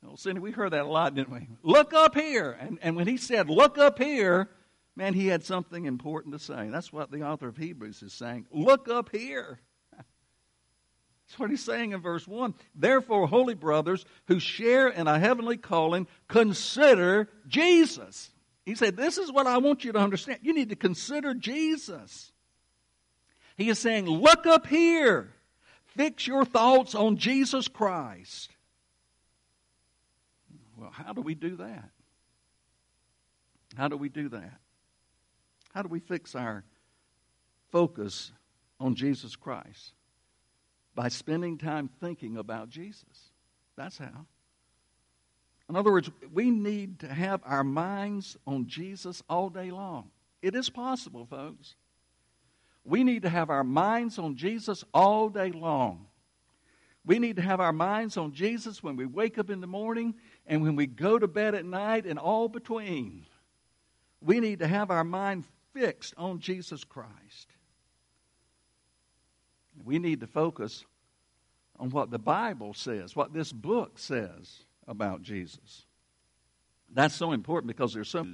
Oh, 0.02 0.16
Cindy, 0.16 0.40
we 0.40 0.50
heard 0.50 0.72
that 0.72 0.86
a 0.86 0.88
lot, 0.88 1.14
didn't 1.14 1.30
we? 1.30 1.46
Look 1.62 1.92
up 1.92 2.14
here. 2.14 2.56
And, 2.58 2.78
and 2.80 2.96
when 2.96 3.06
he 3.06 3.18
said, 3.18 3.50
Look 3.50 3.76
up 3.76 3.98
here, 3.98 4.48
man, 4.96 5.12
he 5.12 5.26
had 5.26 5.44
something 5.44 5.84
important 5.84 6.32
to 6.32 6.38
say. 6.38 6.70
That's 6.70 6.90
what 6.90 7.10
the 7.10 7.22
author 7.22 7.48
of 7.48 7.58
Hebrews 7.58 8.02
is 8.02 8.14
saying. 8.14 8.46
Look 8.50 8.88
up 8.88 9.10
here. 9.14 9.60
That's 9.92 11.38
what 11.38 11.50
he's 11.50 11.62
saying 11.62 11.92
in 11.92 12.00
verse 12.00 12.26
1. 12.26 12.54
Therefore, 12.74 13.26
holy 13.26 13.52
brothers 13.52 14.06
who 14.26 14.40
share 14.40 14.88
in 14.88 15.06
a 15.06 15.18
heavenly 15.18 15.58
calling, 15.58 16.06
consider 16.28 17.28
Jesus. 17.46 18.30
He 18.64 18.74
said, 18.74 18.96
This 18.96 19.18
is 19.18 19.32
what 19.32 19.46
I 19.46 19.58
want 19.58 19.84
you 19.84 19.92
to 19.92 19.98
understand. 19.98 20.40
You 20.42 20.54
need 20.54 20.70
to 20.70 20.76
consider 20.76 21.34
Jesus. 21.34 22.32
He 23.56 23.68
is 23.68 23.78
saying, 23.78 24.06
Look 24.06 24.46
up 24.46 24.66
here. 24.66 25.32
Fix 25.96 26.26
your 26.26 26.44
thoughts 26.44 26.94
on 26.94 27.16
Jesus 27.16 27.66
Christ. 27.66 28.50
Well, 30.76 30.90
how 30.90 31.12
do 31.12 31.20
we 31.20 31.34
do 31.34 31.56
that? 31.56 31.90
How 33.76 33.88
do 33.88 33.96
we 33.96 34.08
do 34.08 34.28
that? 34.30 34.60
How 35.74 35.82
do 35.82 35.88
we 35.88 36.00
fix 36.00 36.34
our 36.34 36.64
focus 37.70 38.32
on 38.78 38.94
Jesus 38.94 39.36
Christ? 39.36 39.92
By 40.94 41.08
spending 41.08 41.58
time 41.58 41.88
thinking 42.00 42.36
about 42.36 42.70
Jesus. 42.70 43.30
That's 43.76 43.98
how. 43.98 44.26
In 45.70 45.76
other 45.76 45.92
words, 45.92 46.10
we 46.32 46.50
need 46.50 46.98
to 46.98 47.06
have 47.06 47.42
our 47.44 47.62
minds 47.62 48.36
on 48.44 48.66
Jesus 48.66 49.22
all 49.30 49.48
day 49.48 49.70
long. 49.70 50.10
It 50.42 50.56
is 50.56 50.68
possible, 50.68 51.26
folks. 51.26 51.76
We 52.82 53.04
need 53.04 53.22
to 53.22 53.28
have 53.28 53.50
our 53.50 53.62
minds 53.62 54.18
on 54.18 54.34
Jesus 54.34 54.82
all 54.92 55.28
day 55.28 55.52
long. 55.52 56.08
We 57.06 57.20
need 57.20 57.36
to 57.36 57.42
have 57.42 57.60
our 57.60 57.72
minds 57.72 58.16
on 58.16 58.32
Jesus 58.32 58.82
when 58.82 58.96
we 58.96 59.06
wake 59.06 59.38
up 59.38 59.48
in 59.48 59.60
the 59.60 59.68
morning 59.68 60.16
and 60.44 60.60
when 60.60 60.74
we 60.74 60.88
go 60.88 61.20
to 61.20 61.28
bed 61.28 61.54
at 61.54 61.64
night 61.64 62.04
and 62.04 62.18
all 62.18 62.48
between. 62.48 63.24
We 64.20 64.40
need 64.40 64.58
to 64.58 64.66
have 64.66 64.90
our 64.90 65.04
mind 65.04 65.44
fixed 65.72 66.14
on 66.16 66.40
Jesus 66.40 66.82
Christ. 66.82 67.46
We 69.84 70.00
need 70.00 70.18
to 70.18 70.26
focus 70.26 70.84
on 71.78 71.90
what 71.90 72.10
the 72.10 72.18
Bible 72.18 72.74
says, 72.74 73.14
what 73.14 73.32
this 73.32 73.52
book 73.52 74.00
says 74.00 74.64
about 74.90 75.22
Jesus. 75.22 75.86
That's 76.92 77.14
so 77.14 77.32
important 77.32 77.68
because 77.68 77.94
there's 77.94 78.08
so 78.08 78.26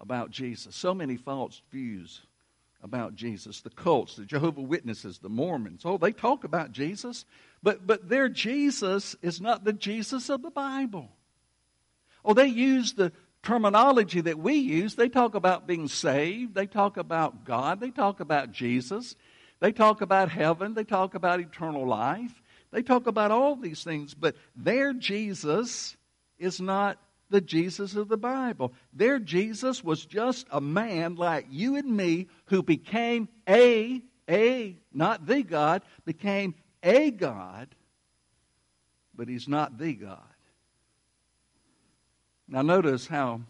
about 0.00 0.32
Jesus, 0.32 0.74
so 0.74 0.92
many 0.92 1.16
false 1.16 1.62
views 1.70 2.22
about 2.82 3.14
Jesus. 3.14 3.60
The 3.60 3.70
cults, 3.70 4.16
the 4.16 4.24
Jehovah 4.24 4.60
Witnesses, 4.60 5.20
the 5.20 5.28
Mormons, 5.28 5.82
oh, 5.84 5.96
they 5.96 6.10
talk 6.10 6.42
about 6.42 6.72
Jesus, 6.72 7.24
but 7.62 7.86
but 7.86 8.08
their 8.08 8.28
Jesus 8.28 9.14
is 9.22 9.40
not 9.40 9.64
the 9.64 9.72
Jesus 9.72 10.28
of 10.28 10.42
the 10.42 10.50
Bible. 10.50 11.08
Oh, 12.24 12.34
they 12.34 12.48
use 12.48 12.94
the 12.94 13.12
terminology 13.44 14.20
that 14.20 14.38
we 14.38 14.54
use. 14.54 14.96
They 14.96 15.08
talk 15.08 15.36
about 15.36 15.68
being 15.68 15.86
saved, 15.86 16.54
they 16.56 16.66
talk 16.66 16.96
about 16.96 17.44
God, 17.44 17.80
they 17.80 17.90
talk 17.90 18.18
about 18.18 18.50
Jesus, 18.50 19.14
they 19.60 19.70
talk 19.70 20.00
about 20.00 20.30
heaven, 20.30 20.74
they 20.74 20.84
talk 20.84 21.14
about 21.14 21.38
eternal 21.38 21.86
life. 21.86 22.41
They 22.72 22.82
talk 22.82 23.06
about 23.06 23.30
all 23.30 23.54
these 23.54 23.84
things, 23.84 24.14
but 24.14 24.34
their 24.56 24.92
Jesus 24.94 25.96
is 26.38 26.60
not 26.60 26.98
the 27.28 27.40
Jesus 27.40 27.94
of 27.94 28.08
the 28.08 28.16
Bible. 28.16 28.72
Their 28.92 29.18
Jesus 29.18 29.84
was 29.84 30.04
just 30.04 30.46
a 30.50 30.60
man 30.60 31.14
like 31.16 31.46
you 31.50 31.76
and 31.76 31.96
me 31.96 32.28
who 32.46 32.62
became 32.62 33.28
a, 33.48 34.02
a, 34.28 34.76
not 34.92 35.26
the 35.26 35.42
God, 35.42 35.82
became 36.04 36.54
a 36.82 37.10
God, 37.10 37.68
but 39.14 39.28
he's 39.28 39.48
not 39.48 39.78
the 39.78 39.94
God. 39.94 40.18
Now, 42.48 42.62
notice 42.62 43.06
how 43.06 43.42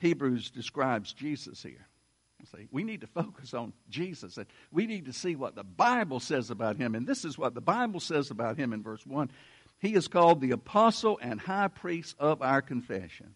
Hebrews 0.00 0.50
describes 0.50 1.12
Jesus 1.12 1.62
here. 1.62 1.86
See, 2.44 2.68
we 2.70 2.84
need 2.84 3.00
to 3.02 3.06
focus 3.06 3.54
on 3.54 3.72
Jesus. 3.88 4.36
And 4.36 4.46
we 4.72 4.86
need 4.86 5.06
to 5.06 5.12
see 5.12 5.36
what 5.36 5.54
the 5.54 5.64
Bible 5.64 6.20
says 6.20 6.50
about 6.50 6.76
him. 6.76 6.94
And 6.94 7.06
this 7.06 7.24
is 7.24 7.38
what 7.38 7.54
the 7.54 7.60
Bible 7.60 8.00
says 8.00 8.30
about 8.30 8.56
him 8.56 8.72
in 8.72 8.82
verse 8.82 9.06
1. 9.06 9.30
He 9.78 9.94
is 9.94 10.08
called 10.08 10.40
the 10.40 10.52
apostle 10.52 11.18
and 11.20 11.40
high 11.40 11.68
priest 11.68 12.16
of 12.18 12.42
our 12.42 12.62
confession. 12.62 13.34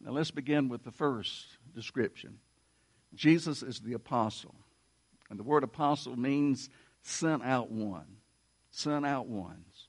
Now 0.00 0.12
let's 0.12 0.30
begin 0.30 0.68
with 0.68 0.84
the 0.84 0.92
first 0.92 1.46
description. 1.74 2.38
Jesus 3.14 3.62
is 3.62 3.80
the 3.80 3.94
apostle. 3.94 4.54
And 5.30 5.38
the 5.38 5.44
word 5.44 5.64
apostle 5.64 6.16
means 6.16 6.68
sent 7.02 7.42
out 7.42 7.70
one. 7.70 8.06
Sent 8.70 9.06
out 9.06 9.26
ones. 9.26 9.88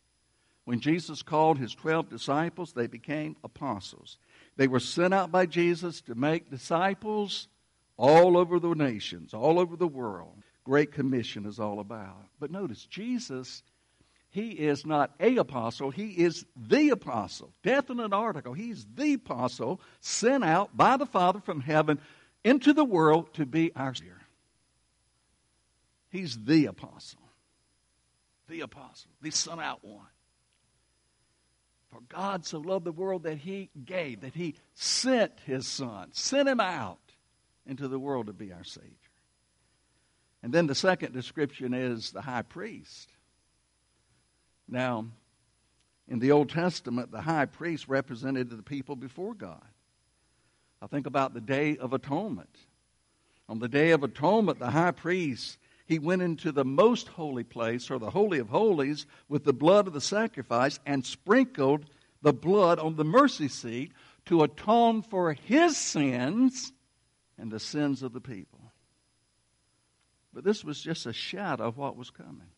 When 0.64 0.80
Jesus 0.80 1.22
called 1.22 1.58
his 1.58 1.74
12 1.76 2.10
disciples, 2.10 2.74
they 2.74 2.88
became 2.88 3.36
apostles. 3.44 4.18
They 4.58 4.68
were 4.68 4.80
sent 4.80 5.14
out 5.14 5.32
by 5.32 5.46
Jesus 5.46 6.02
to 6.02 6.16
make 6.16 6.50
disciples 6.50 7.48
all 7.96 8.36
over 8.36 8.60
the 8.60 8.74
nations, 8.74 9.34
all 9.34 9.60
over 9.60 9.76
the 9.76 9.88
world. 9.88 10.44
Great 10.64 10.92
Commission 10.92 11.46
is 11.46 11.60
all 11.60 11.80
about. 11.80 12.26
But 12.40 12.52
notice, 12.52 12.84
Jesus, 12.86 13.64
he 14.30 14.50
is 14.50 14.86
not 14.86 15.14
a 15.20 15.38
apostle, 15.38 15.92
he 15.92 16.10
is 16.10 16.46
the 16.56 16.90
apostle. 16.90 17.54
Definite 17.64 18.14
article. 18.14 18.54
He's 18.54 18.86
the 18.96 19.14
apostle 19.14 19.80
sent 20.02 20.44
out 20.44 20.76
by 20.76 20.98
the 20.98 21.06
Father 21.06 21.40
from 21.40 21.62
heaven 21.62 22.00
into 22.44 22.74
the 22.74 22.84
world 22.84 23.34
to 23.36 23.46
be 23.46 23.72
our 23.76 23.94
Savior. 23.94 24.20
He's 26.10 26.38
the 26.46 26.66
apostle. 26.66 27.22
The 28.50 28.62
apostle, 28.62 29.12
the 29.22 29.30
sent 29.30 29.62
out 29.62 29.84
one. 29.84 30.08
For 31.92 32.02
God 32.10 32.46
so 32.46 32.60
loved 32.60 32.86
the 32.86 32.92
world 32.92 33.24
that 33.24 33.38
he 33.38 33.70
gave, 33.86 34.22
that 34.22 34.36
he 34.36 34.56
sent 34.74 35.34
his 35.46 35.68
son, 35.68 36.10
sent 36.12 36.50
him 36.50 36.60
out 36.60 37.00
into 37.66 37.88
the 37.88 38.00
world 38.00 38.28
to 38.28 38.34
be 38.34 38.52
our 38.52 38.64
Savior. 38.64 38.92
And 40.44 40.54
then 40.54 40.68
the 40.68 40.76
second 40.76 41.14
description 41.14 41.74
is 41.74 42.12
the 42.12 42.22
high 42.22 42.44
priest. 42.44 43.10
Now, 44.68 45.08
in 46.08 46.20
the 46.20 46.32
Old 46.32 46.50
Testament, 46.50 47.12
the 47.12 47.22
high 47.22 47.46
priest 47.46 47.88
represented 47.88 48.50
the 48.50 48.62
people 48.62 48.96
before 48.96 49.34
God. 49.34 49.66
I 50.82 50.88
think 50.88 51.08
about 51.08 51.34
the 51.34 51.42
Day 51.42 51.78
of 51.78 51.94
Atonement. 51.94 52.56
On 53.50 53.60
the 53.60 53.68
Day 53.68 53.92
of 53.92 54.04
Atonement, 54.04 54.60
the 54.60 54.72
high 54.72 54.92
priest 54.92 55.58
he 55.88 56.00
went 56.00 56.22
into 56.22 56.52
the 56.52 56.66
most 56.66 57.08
holy 57.08 57.46
place, 57.46 57.90
or 57.90 57.98
the 57.98 58.10
Holy 58.10 58.40
of 58.40 58.50
Holies, 58.50 59.06
with 59.30 59.46
the 59.46 59.54
blood 59.54 59.88
of 59.88 59.94
the 59.94 60.02
sacrifice 60.02 60.80
and 60.86 61.06
sprinkled 61.06 61.86
the 62.22 62.34
blood 62.34 62.78
on 62.78 62.96
the 62.96 63.06
mercy 63.06 63.48
seat 63.48 63.94
to 64.26 64.44
atone 64.44 65.02
for 65.02 65.34
his 65.34 65.78
sins 65.78 66.74
and 67.38 67.50
the 67.50 67.60
sins 67.60 68.04
of 68.04 68.12
the 68.12 68.20
people. 68.20 68.60
But 70.34 70.44
this 70.44 70.64
was 70.64 70.82
just 70.82 71.06
a 71.06 71.14
shadow 71.14 71.64
of 71.64 71.78
what 71.78 71.96
was 71.96 72.10
coming. 72.10 72.52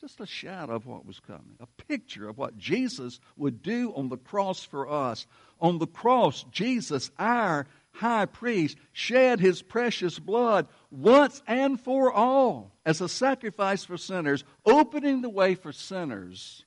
Just 0.00 0.20
a 0.20 0.26
shadow 0.26 0.74
of 0.74 0.86
what 0.86 1.06
was 1.06 1.20
coming. 1.20 1.56
A 1.58 1.66
picture 1.88 2.28
of 2.28 2.38
what 2.38 2.56
Jesus 2.56 3.18
would 3.36 3.62
do 3.62 3.92
on 3.94 4.08
the 4.08 4.16
cross 4.16 4.62
for 4.62 4.88
us. 4.88 5.26
On 5.60 5.78
the 5.78 5.86
cross, 5.86 6.44
Jesus, 6.50 7.10
our 7.18 7.66
high 7.92 8.26
priest 8.26 8.76
shed 8.92 9.40
his 9.40 9.62
precious 9.62 10.18
blood 10.18 10.66
once 10.90 11.42
and 11.46 11.80
for 11.80 12.12
all 12.12 12.72
as 12.84 13.00
a 13.00 13.08
sacrifice 13.08 13.84
for 13.84 13.96
sinners, 13.96 14.44
opening 14.64 15.22
the 15.22 15.28
way 15.28 15.54
for 15.54 15.72
sinners 15.72 16.64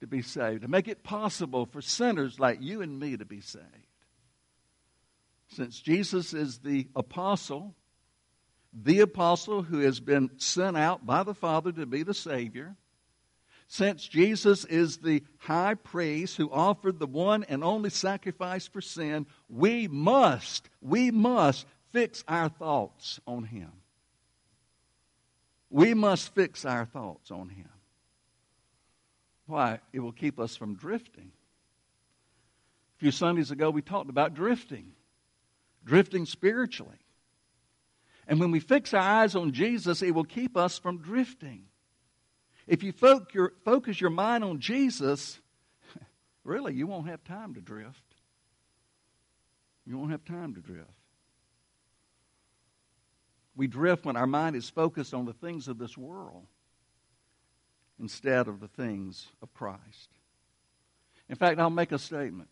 to 0.00 0.06
be 0.06 0.22
saved, 0.22 0.62
to 0.62 0.68
make 0.68 0.88
it 0.88 1.02
possible 1.02 1.66
for 1.66 1.80
sinners 1.80 2.38
like 2.38 2.60
you 2.60 2.82
and 2.82 2.98
me 2.98 3.16
to 3.16 3.24
be 3.24 3.40
saved. 3.40 3.64
Since 5.48 5.80
Jesus 5.80 6.34
is 6.34 6.58
the 6.58 6.88
apostle, 6.96 7.74
the 8.72 9.00
apostle 9.00 9.62
who 9.62 9.78
has 9.78 10.00
been 10.00 10.30
sent 10.36 10.76
out 10.76 11.06
by 11.06 11.22
the 11.22 11.34
Father 11.34 11.70
to 11.72 11.86
be 11.86 12.02
the 12.02 12.14
Savior, 12.14 12.76
since 13.66 14.06
Jesus 14.06 14.64
is 14.64 14.98
the 14.98 15.22
high 15.38 15.74
priest 15.74 16.36
who 16.36 16.50
offered 16.50 16.98
the 16.98 17.06
one 17.06 17.44
and 17.44 17.64
only 17.64 17.90
sacrifice 17.90 18.66
for 18.66 18.80
sin, 18.80 19.26
we 19.48 19.88
must, 19.88 20.68
we 20.80 21.10
must 21.10 21.66
fix 21.92 22.24
our 22.28 22.48
thoughts 22.48 23.20
on 23.26 23.44
him. 23.44 23.72
We 25.70 25.94
must 25.94 26.34
fix 26.34 26.64
our 26.64 26.84
thoughts 26.84 27.30
on 27.30 27.48
him. 27.48 27.68
Why? 29.46 29.80
It 29.92 30.00
will 30.00 30.12
keep 30.12 30.38
us 30.38 30.56
from 30.56 30.74
drifting. 30.74 31.32
A 32.96 32.98
few 32.98 33.10
Sundays 33.10 33.50
ago, 33.50 33.70
we 33.70 33.82
talked 33.82 34.10
about 34.10 34.34
drifting, 34.34 34.92
drifting 35.84 36.26
spiritually. 36.26 36.98
And 38.26 38.40
when 38.40 38.50
we 38.50 38.60
fix 38.60 38.94
our 38.94 39.00
eyes 39.00 39.34
on 39.34 39.52
Jesus, 39.52 40.00
it 40.00 40.14
will 40.14 40.24
keep 40.24 40.56
us 40.56 40.78
from 40.78 40.98
drifting. 40.98 41.64
If 42.66 42.82
you 42.82 42.92
focus 42.92 44.00
your 44.00 44.10
mind 44.10 44.42
on 44.42 44.58
Jesus, 44.58 45.38
really, 46.44 46.74
you 46.74 46.86
won't 46.86 47.08
have 47.08 47.22
time 47.24 47.54
to 47.54 47.60
drift. 47.60 48.00
You 49.86 49.98
won't 49.98 50.12
have 50.12 50.24
time 50.24 50.54
to 50.54 50.60
drift. 50.60 50.88
We 53.56 53.66
drift 53.66 54.06
when 54.06 54.16
our 54.16 54.26
mind 54.26 54.56
is 54.56 54.68
focused 54.68 55.14
on 55.14 55.26
the 55.26 55.34
things 55.34 55.68
of 55.68 55.78
this 55.78 55.96
world 55.96 56.46
instead 58.00 58.48
of 58.48 58.60
the 58.60 58.68
things 58.68 59.28
of 59.42 59.52
Christ. 59.54 60.08
In 61.28 61.36
fact, 61.36 61.60
I'll 61.60 61.70
make 61.70 61.92
a 61.92 61.98
statement, 61.98 62.48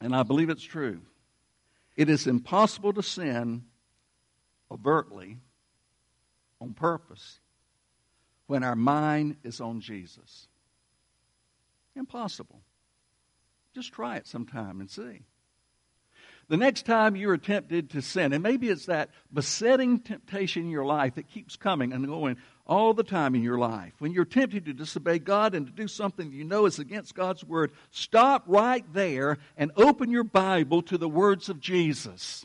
and 0.00 0.14
I 0.14 0.22
believe 0.22 0.50
it's 0.50 0.62
true. 0.62 1.00
It 1.96 2.08
is 2.08 2.26
impossible 2.26 2.92
to 2.94 3.02
sin 3.02 3.64
overtly 4.70 5.38
on 6.60 6.72
purpose 6.72 7.39
when 8.50 8.64
our 8.64 8.74
mind 8.74 9.36
is 9.44 9.60
on 9.60 9.80
Jesus? 9.80 10.48
Impossible. 11.94 12.60
Just 13.76 13.92
try 13.92 14.16
it 14.16 14.26
sometime 14.26 14.80
and 14.80 14.90
see. 14.90 15.20
The 16.48 16.56
next 16.56 16.84
time 16.84 17.14
you're 17.14 17.36
tempted 17.36 17.90
to 17.90 18.02
sin, 18.02 18.32
and 18.32 18.42
maybe 18.42 18.68
it's 18.68 18.86
that 18.86 19.10
besetting 19.32 20.00
temptation 20.00 20.64
in 20.64 20.70
your 20.70 20.84
life 20.84 21.14
that 21.14 21.28
keeps 21.28 21.54
coming 21.54 21.92
and 21.92 22.04
going 22.08 22.38
all 22.66 22.92
the 22.92 23.04
time 23.04 23.36
in 23.36 23.44
your 23.44 23.56
life. 23.56 23.92
When 24.00 24.10
you're 24.10 24.24
tempted 24.24 24.64
to 24.64 24.72
disobey 24.72 25.20
God 25.20 25.54
and 25.54 25.66
to 25.66 25.72
do 25.72 25.86
something 25.86 26.32
you 26.32 26.42
know 26.42 26.66
is 26.66 26.80
against 26.80 27.14
God's 27.14 27.44
word, 27.44 27.70
stop 27.92 28.42
right 28.48 28.84
there 28.92 29.38
and 29.56 29.70
open 29.76 30.10
your 30.10 30.24
Bible 30.24 30.82
to 30.82 30.98
the 30.98 31.08
words 31.08 31.48
of 31.48 31.60
Jesus. 31.60 32.44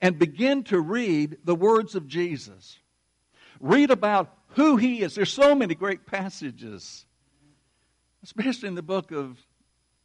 And 0.00 0.18
begin 0.18 0.64
to 0.64 0.80
read 0.80 1.36
the 1.44 1.54
words 1.54 1.94
of 1.94 2.08
Jesus. 2.08 2.78
Read 3.60 3.90
about 3.90 4.32
who 4.50 4.76
he 4.76 5.02
is. 5.02 5.14
There's 5.14 5.32
so 5.32 5.54
many 5.54 5.74
great 5.74 6.06
passages, 6.06 7.06
especially 8.22 8.68
in 8.68 8.74
the 8.74 8.82
book 8.82 9.12
of 9.12 9.38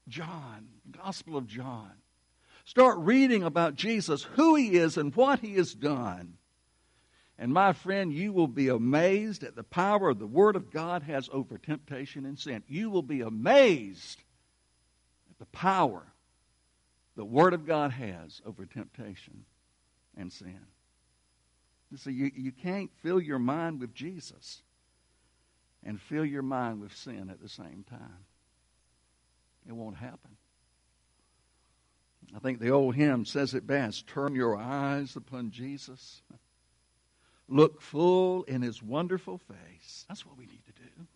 John, 0.08 0.68
Gospel 0.92 1.38
of 1.38 1.48
John. 1.48 1.92
Start 2.66 3.00
reading 3.00 3.44
about 3.44 3.76
Jesus, 3.76 4.24
who 4.24 4.56
he 4.56 4.76
is, 4.76 4.98
and 4.98 5.16
what 5.16 5.40
he 5.40 5.56
has 5.56 5.74
done. 5.74 6.38
And 7.38 7.52
my 7.52 7.74
friend, 7.74 8.14
you 8.14 8.34
will 8.34 8.48
be 8.48 8.68
amazed 8.68 9.44
at 9.44 9.56
the 9.56 9.64
power 9.64 10.14
the 10.14 10.28
Word 10.28 10.56
of 10.56 10.70
God 10.70 11.04
has 11.04 11.28
over 11.34 11.58
temptation 11.58 12.26
and 12.26 12.38
sin. 12.38 12.64
You 12.68 12.92
will 12.92 13.02
be 13.02 13.22
amazed 13.22 14.22
at 15.30 15.40
the 15.40 15.46
power 15.48 16.06
the 17.16 17.26
Word 17.26 17.54
of 17.54 17.66
God 17.66 17.92
has 17.92 18.42
over 18.46 18.66
temptation 18.66 19.46
and 20.16 20.32
sin. 20.32 20.60
So 21.97 22.10
you, 22.10 22.32
you 22.36 22.51
can't 22.51 22.89
fill 23.01 23.19
your 23.19 23.39
mind 23.39 23.80
with 23.80 23.93
Jesus 23.93 24.62
and 25.84 25.99
fill 25.99 26.25
your 26.25 26.41
mind 26.41 26.80
with 26.80 26.95
sin 26.95 27.30
at 27.30 27.41
the 27.41 27.49
same 27.49 27.84
time. 27.89 28.25
It 29.67 29.73
won't 29.73 29.97
happen. 29.97 30.38
I 32.36 32.39
think 32.39 32.60
the 32.60 32.69
old 32.69 32.95
hymn 32.95 33.25
says 33.25 33.54
it 33.54 33.67
best 33.67 34.08
turn 34.08 34.36
your 34.36 34.56
eyes 34.56 35.15
upon 35.17 35.51
Jesus, 35.51 36.21
look 37.49 37.82
full 37.82 38.43
in 38.43 38.62
his 38.62 38.82
wonderful 38.82 39.38
face. 39.38 40.06
That's 40.08 40.25
what 40.25 40.38
we 40.38 40.45
need 40.45 40.65
to 40.65 40.71
do. 40.71 41.08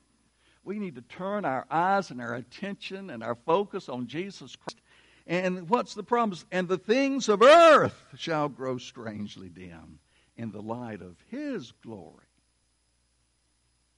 We 0.65 0.79
need 0.79 0.95
to 0.95 1.01
turn 1.01 1.45
our 1.45 1.65
eyes 1.69 2.09
and 2.09 2.19
our 2.19 2.35
attention 2.35 3.11
and 3.11 3.23
our 3.23 3.35
focus 3.35 3.88
on 3.88 4.07
Jesus 4.07 4.55
Christ. 4.55 4.81
And 5.27 5.69
what's 5.69 5.93
the 5.93 6.03
promise? 6.03 6.43
And 6.51 6.67
the 6.67 6.77
things 6.77 7.29
of 7.29 7.41
earth 7.41 8.03
shall 8.17 8.49
grow 8.49 8.77
strangely 8.77 9.47
dim 9.47 9.99
in 10.38 10.52
the 10.52 10.62
light 10.62 11.02
of 11.02 11.15
his 11.30 11.71
glory 11.84 12.26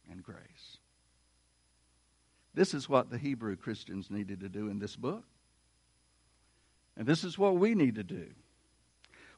and 0.09 0.23
grace. 0.23 0.77
This 2.53 2.73
is 2.73 2.89
what 2.89 3.09
the 3.09 3.17
Hebrew 3.17 3.55
Christians 3.55 4.09
needed 4.09 4.39
to 4.39 4.49
do 4.49 4.69
in 4.69 4.79
this 4.79 4.95
book. 4.95 5.23
And 6.95 7.05
this 7.05 7.23
is 7.23 7.37
what 7.37 7.57
we 7.57 7.75
need 7.75 7.95
to 7.95 8.03
do. 8.03 8.27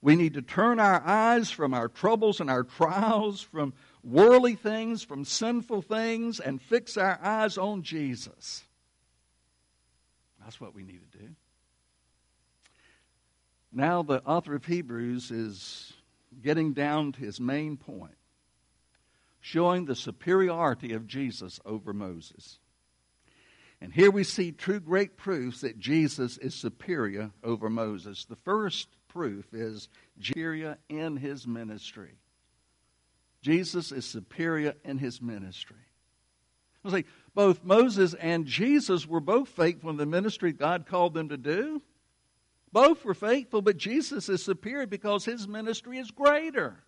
We 0.01 0.15
need 0.15 0.35
to 0.35 0.41
turn 0.41 0.79
our 0.79 1.03
eyes 1.05 1.51
from 1.51 1.73
our 1.73 1.89
troubles 1.89 2.39
and 2.39 2.49
our 2.49 2.63
trials, 2.63 3.41
from 3.41 3.73
worldly 4.01 4.55
things, 4.55 5.03
from 5.03 5.25
sinful 5.25 5.81
things, 5.81 6.39
and 6.39 6.61
fix 6.61 6.95
our 6.95 7.19
eyes 7.21 7.57
on 7.57 7.83
Jesus. 7.83 8.63
That's 10.41 10.61
what 10.61 10.73
we 10.73 10.83
need 10.83 11.01
to 11.11 11.17
do. 11.17 11.27
Now, 13.73 14.01
the 14.01 14.23
author 14.23 14.55
of 14.55 14.65
Hebrews 14.65 15.31
is 15.31 15.88
getting 16.41 16.73
down 16.73 17.11
to 17.13 17.19
his 17.19 17.39
main 17.39 17.77
point, 17.77 18.15
showing 19.41 19.85
the 19.85 19.95
superiority 19.95 20.93
of 20.93 21.07
Jesus 21.07 21.59
over 21.65 21.93
Moses. 21.93 22.59
And 23.81 23.93
here 23.93 24.11
we 24.11 24.23
see 24.23 24.51
two 24.51 24.79
great 24.79 25.15
proofs 25.15 25.61
that 25.61 25.79
Jesus 25.79 26.37
is 26.37 26.53
superior 26.53 27.31
over 27.43 27.69
Moses. 27.69 28.25
The 28.25 28.35
first 28.35 28.89
proof 29.07 29.53
is 29.53 29.87
superior 30.19 30.77
in 30.89 31.15
his 31.15 31.47
ministry. 31.47 32.15
Jesus 33.41 33.91
is 33.91 34.05
superior 34.05 34.73
in 34.83 34.97
his 34.97 35.21
ministry. 35.21 35.77
I 36.83 37.03
both 37.35 37.63
Moses 37.63 38.13
and 38.15 38.45
Jesus 38.45 39.07
were 39.07 39.19
both 39.19 39.49
faithful 39.49 39.89
in 39.89 39.97
the 39.97 40.05
ministry 40.05 40.51
God 40.51 40.85
called 40.85 41.13
them 41.13 41.29
to 41.29 41.37
do. 41.37 41.81
Both 42.71 43.03
were 43.03 43.13
faithful, 43.13 43.61
but 43.61 43.77
Jesus 43.77 44.29
is 44.29 44.43
superior 44.43 44.87
because 44.87 45.25
his 45.25 45.47
ministry 45.47 45.97
is 45.97 46.11
greater. 46.11 46.83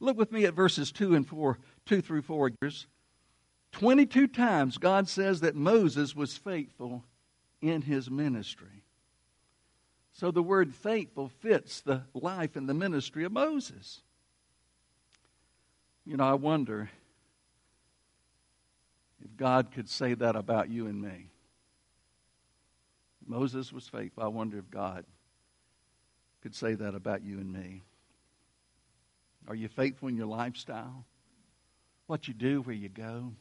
Look 0.00 0.16
with 0.16 0.32
me 0.32 0.44
at 0.44 0.54
verses 0.54 0.92
2 0.92 1.14
and 1.14 1.26
4, 1.26 1.58
2 1.86 2.00
through 2.00 2.22
4. 2.22 2.50
22 3.72 4.26
times 4.28 4.78
God 4.78 5.08
says 5.08 5.40
that 5.40 5.56
Moses 5.56 6.14
was 6.14 6.36
faithful 6.36 7.04
in 7.60 7.82
his 7.82 8.10
ministry. 8.10 8.84
So 10.12 10.30
the 10.30 10.42
word 10.42 10.74
faithful 10.74 11.28
fits 11.28 11.80
the 11.80 12.02
life 12.14 12.54
and 12.54 12.68
the 12.68 12.74
ministry 12.74 13.24
of 13.24 13.32
Moses. 13.32 14.02
You 16.04 16.16
know, 16.16 16.24
I 16.24 16.34
wonder 16.34 16.90
if 19.24 19.36
God 19.36 19.70
could 19.72 19.88
say 19.88 20.14
that 20.14 20.36
about 20.36 20.68
you 20.68 20.86
and 20.86 21.00
me. 21.00 21.31
Moses 23.26 23.72
was 23.72 23.88
faithful. 23.88 24.22
I 24.22 24.28
wonder 24.28 24.58
if 24.58 24.70
God 24.70 25.04
could 26.42 26.54
say 26.54 26.74
that 26.74 26.94
about 26.94 27.22
you 27.22 27.38
and 27.38 27.52
me. 27.52 27.82
Are 29.48 29.54
you 29.54 29.68
faithful 29.68 30.08
in 30.08 30.16
your 30.16 30.26
lifestyle? 30.26 31.04
What 32.06 32.28
you 32.28 32.34
do, 32.34 32.62
where 32.62 32.74
you 32.74 32.88
go? 32.88 33.32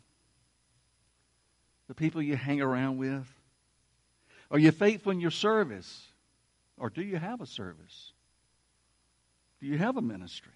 the 1.91 1.95
people 1.95 2.21
you 2.21 2.37
hang 2.37 2.61
around 2.61 2.95
with? 2.95 3.27
Are 4.49 4.57
you 4.57 4.71
faithful 4.71 5.11
in 5.11 5.19
your 5.19 5.29
service? 5.29 6.07
Or 6.77 6.89
do 6.89 7.01
you 7.01 7.17
have 7.17 7.41
a 7.41 7.45
service? 7.45 8.13
Do 9.59 9.65
you 9.67 9.77
have 9.77 9.97
a 9.97 10.01
ministry? 10.01 10.53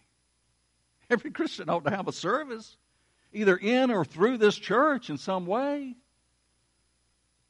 Every 1.10 1.32
Christian 1.32 1.68
ought 1.70 1.84
to 1.84 1.90
have 1.90 2.08
a 2.08 2.14
service, 2.14 2.78
either 3.34 3.58
in 3.58 3.92
or 3.92 4.06
through 4.06 4.38
this 4.38 4.56
church 4.56 5.10
in 5.10 5.18
some 5.18 5.46
way. 5.46 5.98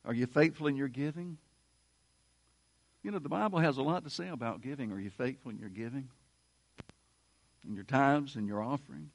Are 0.03 0.15
you 0.15 0.25
faithful 0.25 0.65
in 0.65 0.75
your 0.75 0.88
giving? 0.88 1.38
You 3.06 3.12
know, 3.12 3.20
the 3.20 3.30
Bible 3.30 3.60
has 3.60 3.78
a 3.78 3.84
lot 3.84 4.04
to 4.04 4.10
say 4.10 4.28
about 4.28 4.62
giving. 4.62 4.91
Are 4.91 5.00
you 5.00 5.12
faithful 5.12 5.52
in 5.52 5.60
your 5.60 5.70
giving? 5.70 6.10
In 7.65 7.76
your 7.76 7.84
tithes 7.84 8.36
and 8.36 8.48
your 8.48 8.62
offerings? 8.62 9.13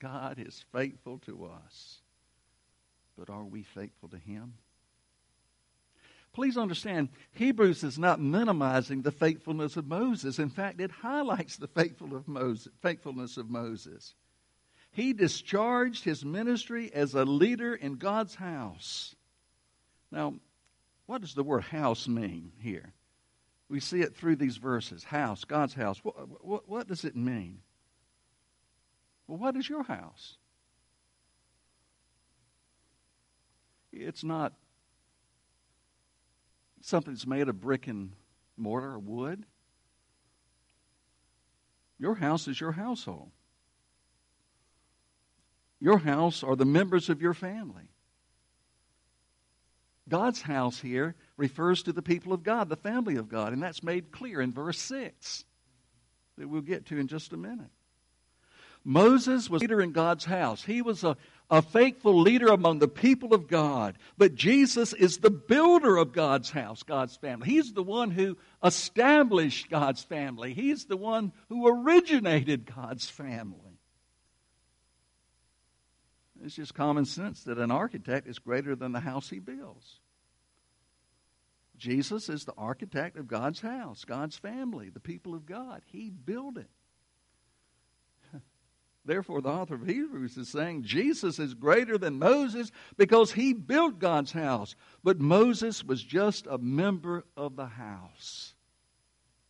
God 0.00 0.38
is 0.38 0.64
faithful 0.72 1.18
to 1.26 1.44
us 1.44 2.02
but 3.16 3.32
are 3.32 3.44
we 3.44 3.62
faithful 3.62 4.08
to 4.08 4.18
Him? 4.18 4.54
Please 6.32 6.56
understand, 6.56 7.10
Hebrews 7.32 7.84
is 7.84 7.98
not 7.98 8.20
minimizing 8.20 9.02
the 9.02 9.12
faithfulness 9.12 9.76
of 9.76 9.86
Moses. 9.86 10.38
In 10.38 10.48
fact, 10.48 10.80
it 10.80 10.90
highlights 10.90 11.56
the 11.56 11.68
faithfulness 11.68 13.36
of 13.36 13.50
Moses. 13.50 14.14
He 14.90 15.12
discharged 15.12 16.04
his 16.04 16.24
ministry 16.24 16.90
as 16.92 17.14
a 17.14 17.24
leader 17.24 17.74
in 17.74 17.96
God's 17.96 18.34
house. 18.34 19.14
Now, 20.10 20.34
what 21.12 21.20
does 21.20 21.34
the 21.34 21.42
word 21.42 21.64
house 21.64 22.08
mean 22.08 22.52
here? 22.58 22.94
We 23.68 23.80
see 23.80 24.00
it 24.00 24.16
through 24.16 24.36
these 24.36 24.56
verses 24.56 25.04
house, 25.04 25.44
God's 25.44 25.74
house. 25.74 26.02
What, 26.02 26.42
what, 26.42 26.66
what 26.66 26.88
does 26.88 27.04
it 27.04 27.14
mean? 27.14 27.58
Well, 29.26 29.36
what 29.36 29.54
is 29.56 29.68
your 29.68 29.82
house? 29.82 30.38
It's 33.92 34.24
not 34.24 34.54
something 36.80 37.12
that's 37.12 37.26
made 37.26 37.50
of 37.50 37.60
brick 37.60 37.88
and 37.88 38.12
mortar 38.56 38.92
or 38.92 38.98
wood. 38.98 39.44
Your 41.98 42.14
house 42.14 42.48
is 42.48 42.58
your 42.58 42.72
household. 42.72 43.32
Your 45.78 45.98
house 45.98 46.42
are 46.42 46.56
the 46.56 46.64
members 46.64 47.10
of 47.10 47.20
your 47.20 47.34
family. 47.34 47.91
God's 50.08 50.42
house 50.42 50.80
here 50.80 51.14
refers 51.36 51.84
to 51.84 51.92
the 51.92 52.02
people 52.02 52.32
of 52.32 52.42
God, 52.42 52.68
the 52.68 52.76
family 52.76 53.16
of 53.16 53.28
God, 53.28 53.52
and 53.52 53.62
that's 53.62 53.82
made 53.82 54.10
clear 54.10 54.40
in 54.40 54.52
verse 54.52 54.78
6 54.78 55.44
that 56.38 56.48
we'll 56.48 56.60
get 56.60 56.86
to 56.86 56.98
in 56.98 57.06
just 57.06 57.32
a 57.32 57.36
minute. 57.36 57.70
Moses 58.84 59.48
was 59.48 59.60
leader 59.60 59.80
in 59.80 59.92
God's 59.92 60.24
house. 60.24 60.64
He 60.64 60.82
was 60.82 61.04
a, 61.04 61.16
a 61.50 61.62
faithful 61.62 62.20
leader 62.20 62.48
among 62.48 62.80
the 62.80 62.88
people 62.88 63.32
of 63.32 63.46
God. 63.46 63.96
But 64.18 64.34
Jesus 64.34 64.92
is 64.92 65.18
the 65.18 65.30
builder 65.30 65.96
of 65.96 66.12
God's 66.12 66.50
house, 66.50 66.82
God's 66.82 67.16
family. 67.16 67.48
He's 67.48 67.72
the 67.72 67.82
one 67.82 68.10
who 68.10 68.36
established 68.64 69.70
God's 69.70 70.02
family. 70.02 70.52
He's 70.52 70.86
the 70.86 70.96
one 70.96 71.32
who 71.48 71.68
originated 71.68 72.72
God's 72.74 73.08
family. 73.08 73.71
It's 76.44 76.56
just 76.56 76.74
common 76.74 77.04
sense 77.04 77.44
that 77.44 77.58
an 77.58 77.70
architect 77.70 78.26
is 78.26 78.38
greater 78.38 78.74
than 78.74 78.92
the 78.92 79.00
house 79.00 79.30
he 79.30 79.38
builds. 79.38 80.00
Jesus 81.76 82.28
is 82.28 82.44
the 82.44 82.54
architect 82.56 83.16
of 83.16 83.26
God's 83.26 83.60
house, 83.60 84.04
God's 84.04 84.36
family, 84.36 84.88
the 84.88 85.00
people 85.00 85.34
of 85.34 85.46
God. 85.46 85.82
He 85.86 86.10
built 86.10 86.56
it. 86.56 86.70
Therefore, 89.04 89.40
the 89.40 89.48
author 89.48 89.74
of 89.74 89.86
Hebrews 89.86 90.36
is 90.36 90.48
saying 90.48 90.84
Jesus 90.84 91.38
is 91.40 91.54
greater 91.54 91.98
than 91.98 92.20
Moses 92.20 92.70
because 92.96 93.32
he 93.32 93.52
built 93.52 93.98
God's 93.98 94.32
house. 94.32 94.76
But 95.02 95.18
Moses 95.18 95.82
was 95.82 96.02
just 96.02 96.46
a 96.46 96.58
member 96.58 97.24
of 97.36 97.56
the 97.56 97.66
house, 97.66 98.54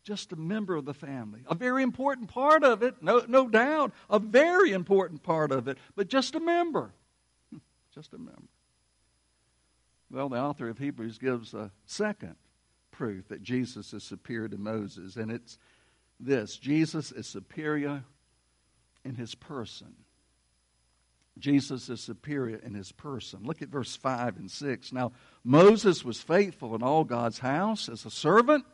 just 0.03 0.33
a 0.33 0.37
member 0.37 0.75
of 0.75 0.85
the 0.85 0.95
family. 0.95 1.41
A 1.47 1.55
very 1.55 1.83
important 1.83 2.29
part 2.29 2.65
of 2.65 2.83
it, 2.83 3.03
no, 3.03 3.25
no 3.29 3.49
doubt, 3.49 3.93
a 4.11 4.19
very 4.19 4.73
important 4.73 5.23
part 5.23 5.53
of 5.53 5.69
it, 5.69 5.79
but 5.95 6.09
just 6.09 6.35
a 6.35 6.41
member. 6.41 6.93
just 7.95 8.13
a 8.13 8.19
member. 8.19 8.49
Well, 10.11 10.29
the 10.29 10.39
author 10.39 10.69
of 10.69 10.79
Hebrews 10.79 11.19
gives 11.19 11.55
a 11.55 11.71
second 11.87 12.37
proof 12.91 13.29
that 13.29 13.43
Jesus 13.43 13.93
is 13.95 14.05
superior 14.05 14.49
to 14.49 14.59
Moses, 14.59 15.17
and 15.17 15.31
it's 15.31 15.59
this 16.21 16.57
Jesus 16.57 17.13
is 17.13 17.27
superior 17.27 18.05
in 19.05 19.15
his 19.15 19.35
person. 19.35 19.95
Jesus 21.39 21.89
is 21.89 22.01
superior 22.03 22.61
in 22.63 22.75
his 22.75 22.93
person. 22.93 23.41
Look 23.43 23.63
at 23.63 23.71
verse 23.71 23.97
5 23.97 24.37
and 24.37 24.51
6. 24.51 24.93
Now, 24.93 25.13
Moses 25.43 26.05
was 26.05 26.21
faithful 26.21 26.75
in 26.75 26.83
all 26.83 27.05
God's 27.05 27.39
house 27.39 27.89
as 27.89 28.05
a 28.05 28.11
servant 28.11 28.67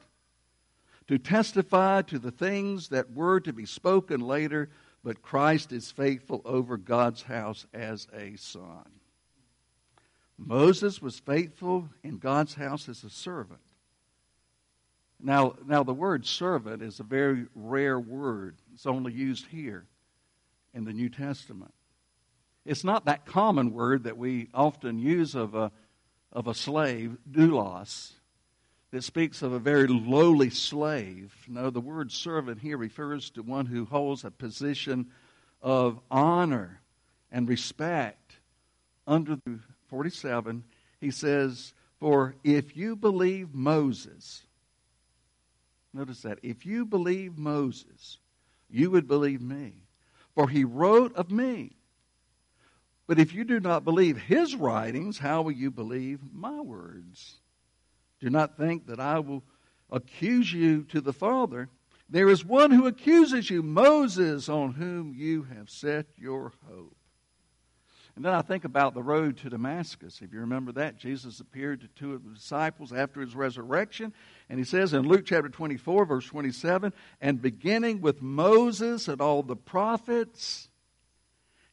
to 1.09 1.19
testify 1.19 2.03
to 2.03 2.19
the 2.19 2.31
things 2.31 2.89
that 2.89 3.13
were 3.13 3.41
to 3.41 3.53
be 3.53 3.67
spoken 3.67 4.21
later, 4.21 4.71
but 5.03 5.23
Christ 5.23 5.73
is 5.73 5.91
faithful 5.91 6.43
over 6.45 6.77
God's 6.77 7.23
house 7.23 7.67
as 7.75 8.07
a 8.15 8.37
son. 8.37 8.85
Moses 10.39 11.03
was 11.03 11.19
faithful 11.19 11.89
in 12.05 12.19
God's 12.19 12.55
house 12.55 12.89
as 12.89 13.03
a 13.05 13.11
servant 13.11 13.61
Now, 15.21 15.55
now 15.67 15.83
the 15.83 15.95
word 15.95 16.27
servant 16.27 16.83
is 16.83 17.01
a 17.01 17.05
very 17.05 17.47
rare 17.55 17.99
word. 17.99 18.57
It's 18.73 18.87
only 18.87 19.13
used 19.13 19.47
here 19.47 19.87
in 20.75 20.85
the 20.85 20.93
New 20.93 21.09
Testament. 21.09 21.75
It's 22.65 22.85
not 22.85 23.07
that 23.07 23.27
common 23.27 23.73
word 23.73 24.05
that 24.05 24.19
we 24.19 24.49
often 24.55 24.99
use 24.99 25.35
of 25.35 25.55
a, 25.55 25.73
of 26.33 26.47
a 26.47 26.55
slave, 26.55 27.17
doulos, 27.29 28.13
that 28.91 29.05
speaks 29.05 29.43
of 29.43 29.53
a 29.53 29.59
very 29.59 29.87
lowly 29.87 30.51
slave. 30.51 31.35
No, 31.47 31.71
the 31.71 31.81
word 31.81 32.11
servant 32.11 32.61
here 32.61 32.79
refers 32.79 33.31
to 33.31 33.43
one 33.43 33.67
who 33.67 33.85
holds 33.85 34.25
a 34.25 34.31
position 34.31 35.07
of 35.61 36.01
honor 36.11 36.81
and 37.31 37.49
respect. 37.49 38.37
Under 39.07 39.39
47, 39.89 40.65
he 41.01 41.11
says, 41.11 41.75
For 42.01 42.35
if 42.45 42.77
you 42.77 42.97
believe 42.97 43.55
Moses, 43.55 44.43
notice 45.93 46.23
that, 46.23 46.39
if 46.43 46.65
you 46.65 46.87
believe 46.87 47.37
Moses, 47.37 48.19
you 48.71 48.91
would 48.91 49.07
believe 49.07 49.43
me, 49.43 49.75
for 50.35 50.49
he 50.49 50.65
wrote 50.65 51.15
of 51.15 51.31
me. 51.31 51.73
But 53.07 53.19
if 53.19 53.35
you 53.35 53.45
do 53.45 53.61
not 53.61 53.85
believe 53.85 54.19
his 54.19 54.55
writings, 54.55 55.19
how 55.19 55.43
will 55.43 55.53
you 55.53 55.71
believe 55.71 56.21
my 56.33 56.61
words? 56.61 57.37
Do 58.21 58.31
not 58.31 58.57
think 58.57 58.87
that 58.87 59.01
I 59.01 59.19
will 59.21 59.43
accuse 59.91 60.53
you 60.53 60.85
to 60.85 61.01
the 61.01 61.13
Father. 61.13 61.69
There 62.09 62.29
is 62.29 62.45
one 62.45 62.71
who 62.71 62.87
accuses 62.87 63.51
you, 63.51 63.63
Moses, 63.63 64.49
on 64.49 64.73
whom 64.73 65.15
you 65.15 65.45
have 65.45 65.69
set 65.71 66.07
your 66.17 66.53
hope. 66.69 66.97
And 68.17 68.25
then 68.25 68.35
I 68.35 68.43
think 68.43 68.65
about 68.65 68.95
the 68.95 69.03
road 69.03 69.37
to 69.39 69.51
Damascus. 69.51 70.21
If 70.23 70.33
you 70.33 70.41
remember 70.41 70.73
that, 70.73 70.99
Jesus 70.99 71.39
appeared 71.39 71.83
to 71.83 71.89
two 71.89 72.15
of 72.15 72.25
the 72.25 72.35
disciples 72.35 72.93
after 72.93 73.21
his 73.21 73.37
resurrection. 73.37 74.13
And 74.49 74.59
he 74.59 74.65
says 74.65 74.93
in 74.93 75.07
Luke 75.07 75.25
chapter 75.25 75.49
24, 75.49 76.05
verse 76.05 76.27
27, 76.27 76.93
and 77.21 77.41
beginning 77.41 78.01
with 78.01 78.21
Moses 78.21 79.07
and 79.07 79.21
all 79.21 79.45
the 79.45 79.55
prophets, 79.55 80.69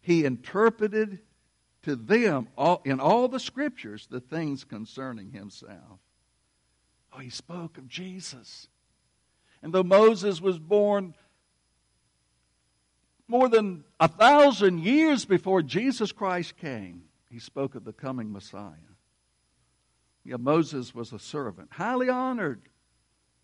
he 0.01 0.23
interpreted 0.23 1.17
to 1.81 1.95
them 1.95 2.47
all, 2.55 2.79
in 2.85 2.99
all 2.99 3.27
the 3.27 3.39
scriptures 3.39 4.05
the 4.05 4.19
things 4.19 4.63
concerning 4.63 5.31
himself. 5.31 5.99
Oh, 7.15 7.19
he 7.19 7.29
spoke 7.29 7.77
of 7.77 7.87
Jesus. 7.87 8.67
And 9.61 9.73
though 9.73 9.83
Moses 9.83 10.41
was 10.41 10.59
born 10.59 11.13
more 13.27 13.49
than 13.49 13.83
a 13.99 14.07
thousand 14.07 14.79
years 14.79 15.25
before 15.25 15.61
Jesus 15.61 16.11
Christ 16.11 16.57
came, 16.57 17.03
he 17.31 17.39
spoke 17.39 17.75
of 17.75 17.83
the 17.83 17.93
coming 17.93 18.31
Messiah. 18.31 18.73
Yeah, 20.23 20.37
Moses 20.37 20.93
was 20.93 21.13
a 21.13 21.19
servant, 21.19 21.69
highly 21.71 22.09
honored 22.09 22.61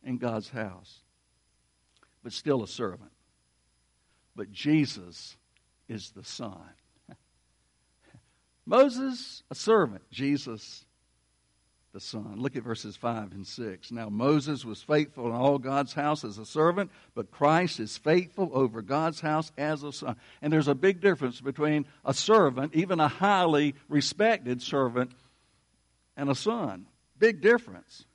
in 0.04 0.18
God's 0.18 0.50
house, 0.50 1.02
but 2.24 2.34
still 2.34 2.64
a 2.64 2.68
servant. 2.68 3.12
But 4.36 4.52
Jesus 4.52 5.38
is 5.88 6.12
the 6.12 6.24
Son. 6.24 6.70
Moses, 8.66 9.44
a 9.52 9.56
servant. 9.56 10.04
Jesus, 10.10 10.86
the 11.94 12.00
Son. 12.00 12.36
Look 12.38 12.56
at 12.56 12.64
verses 12.64 12.96
5 12.96 13.34
and 13.34 13.46
6. 13.46 13.92
Now, 13.92 14.10
Moses 14.10 14.64
was 14.64 14.82
faithful 14.82 15.28
in 15.28 15.34
all 15.34 15.58
God's 15.58 15.94
house 15.94 16.24
as 16.24 16.38
a 16.38 16.46
servant, 16.46 16.90
but 17.16 17.32
Christ 17.32 17.80
is 17.80 17.98
faithful 17.98 18.50
over 18.54 18.82
God's 18.82 19.20
house 19.20 19.52
as 19.58 19.84
a 19.84 19.92
son. 19.92 20.16
And 20.42 20.54
there's 20.54 20.70
a 20.70 20.76
big 20.76 21.02
difference 21.02 21.42
between 21.42 21.86
a 22.06 22.14
servant, 22.14 22.76
even 22.76 23.00
a 23.00 23.08
highly 23.08 23.76
respected 23.90 24.62
servant, 24.62 25.12
and 26.16 26.30
a 26.30 26.36
son. 26.36 26.86
Big 27.20 27.42
difference. 27.42 28.06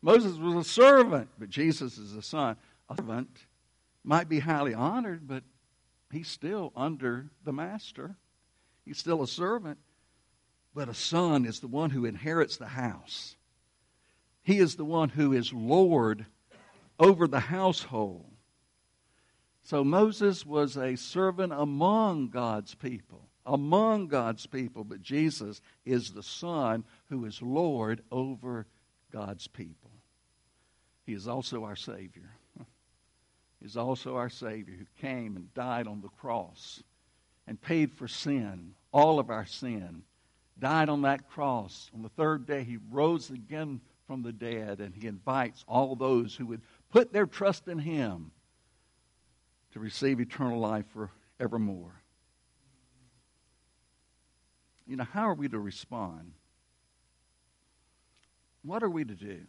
Moses 0.00 0.36
was 0.38 0.54
a 0.54 0.68
servant, 0.68 1.28
but 1.38 1.50
Jesus 1.50 1.98
is 1.98 2.14
a 2.14 2.22
son. 2.22 2.56
A 2.88 2.96
servant 2.96 3.28
might 4.02 4.28
be 4.28 4.38
highly 4.38 4.74
honored, 4.74 5.26
but 5.26 5.42
he's 6.10 6.28
still 6.28 6.72
under 6.76 7.26
the 7.44 7.52
master. 7.52 8.16
He's 8.84 8.98
still 8.98 9.22
a 9.22 9.28
servant, 9.28 9.78
but 10.74 10.88
a 10.88 10.94
son 10.94 11.44
is 11.46 11.60
the 11.60 11.68
one 11.68 11.90
who 11.90 12.04
inherits 12.04 12.56
the 12.56 12.66
house. 12.66 13.36
He 14.42 14.58
is 14.58 14.76
the 14.76 14.84
one 14.84 15.08
who 15.08 15.32
is 15.32 15.52
Lord 15.52 16.26
over 16.98 17.26
the 17.26 17.40
household. 17.40 18.26
So 19.62 19.82
Moses 19.82 20.44
was 20.44 20.76
a 20.76 20.96
servant 20.96 21.52
among 21.52 22.28
God's 22.28 22.74
people, 22.74 23.28
among 23.46 24.08
God's 24.08 24.46
people, 24.46 24.84
but 24.84 25.00
Jesus 25.00 25.62
is 25.86 26.12
the 26.12 26.22
Son 26.22 26.84
who 27.08 27.24
is 27.24 27.40
Lord 27.40 28.02
over 28.12 28.66
God's 29.10 29.46
people. 29.46 29.90
He 31.06 31.14
is 31.14 31.28
also 31.28 31.64
our 31.64 31.76
Savior. 31.76 32.30
He 33.60 33.66
is 33.66 33.78
also 33.78 34.16
our 34.16 34.28
Savior 34.28 34.74
who 34.76 34.84
came 35.00 35.36
and 35.36 35.54
died 35.54 35.86
on 35.86 36.02
the 36.02 36.08
cross 36.08 36.82
and 37.46 37.58
paid 37.58 37.94
for 37.94 38.06
sin, 38.06 38.74
all 38.92 39.18
of 39.18 39.30
our 39.30 39.46
sin, 39.46 40.02
died 40.58 40.88
on 40.88 41.02
that 41.02 41.28
cross. 41.28 41.90
On 41.94 42.02
the 42.02 42.08
third 42.08 42.46
day, 42.46 42.64
he 42.64 42.78
rose 42.90 43.30
again 43.30 43.80
from 44.06 44.22
the 44.22 44.32
dead, 44.32 44.80
and 44.80 44.94
he 44.94 45.06
invites 45.06 45.64
all 45.66 45.96
those 45.96 46.34
who 46.34 46.46
would 46.46 46.62
put 46.90 47.12
their 47.12 47.26
trust 47.26 47.68
in 47.68 47.78
him 47.78 48.30
to 49.72 49.80
receive 49.80 50.20
eternal 50.20 50.60
life 50.60 50.84
forevermore. 51.38 52.02
You 54.86 54.96
know, 54.96 55.04
how 55.04 55.28
are 55.28 55.34
we 55.34 55.48
to 55.48 55.58
respond? 55.58 56.32
What 58.62 58.82
are 58.82 58.90
we 58.90 59.04
to 59.04 59.14
do? 59.14 59.40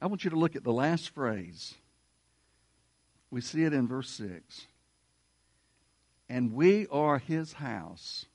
I 0.00 0.06
want 0.06 0.24
you 0.24 0.30
to 0.30 0.38
look 0.38 0.56
at 0.56 0.64
the 0.64 0.72
last 0.72 1.10
phrase. 1.10 1.74
We 3.30 3.40
see 3.40 3.64
it 3.64 3.72
in 3.72 3.86
verse 3.86 4.10
6 4.10 4.66
and 6.28 6.52
we 6.52 6.86
are 6.88 7.18
his 7.18 7.54
house. 7.54 8.26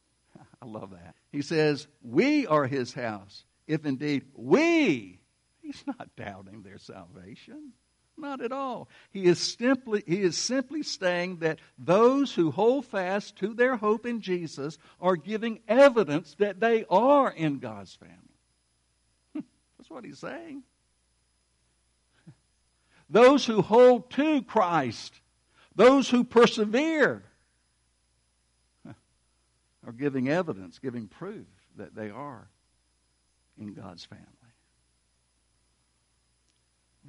I 0.61 0.65
love 0.65 0.91
that. 0.91 1.15
He 1.31 1.41
says, 1.41 1.87
We 2.01 2.45
are 2.47 2.67
his 2.67 2.93
house, 2.93 3.45
if 3.67 3.85
indeed 3.85 4.25
we. 4.35 5.19
He's 5.61 5.83
not 5.87 6.09
doubting 6.15 6.63
their 6.63 6.77
salvation. 6.77 7.73
Not 8.17 8.41
at 8.41 8.51
all. 8.51 8.87
He 9.09 9.25
is 9.25 9.39
simply 9.39 10.03
he 10.05 10.21
is 10.21 10.37
simply 10.37 10.83
saying 10.83 11.37
that 11.37 11.59
those 11.79 12.35
who 12.35 12.51
hold 12.51 12.85
fast 12.85 13.37
to 13.37 13.53
their 13.53 13.77
hope 13.77 14.05
in 14.05 14.21
Jesus 14.21 14.77
are 14.99 15.15
giving 15.15 15.59
evidence 15.67 16.35
that 16.37 16.59
they 16.59 16.85
are 16.89 17.31
in 17.31 17.57
God's 17.57 17.95
family. 17.95 18.15
That's 19.77 19.89
what 19.89 20.05
he's 20.05 20.19
saying. 20.19 20.61
Those 23.09 23.45
who 23.45 23.61
hold 23.61 24.11
to 24.11 24.43
Christ, 24.43 25.19
those 25.75 26.09
who 26.09 26.23
persevere, 26.23 27.23
are 29.85 29.91
giving 29.91 30.29
evidence, 30.29 30.79
giving 30.79 31.07
proof 31.07 31.47
that 31.77 31.95
they 31.95 32.09
are 32.09 32.47
in 33.57 33.73
God's 33.73 34.05
family. 34.05 34.25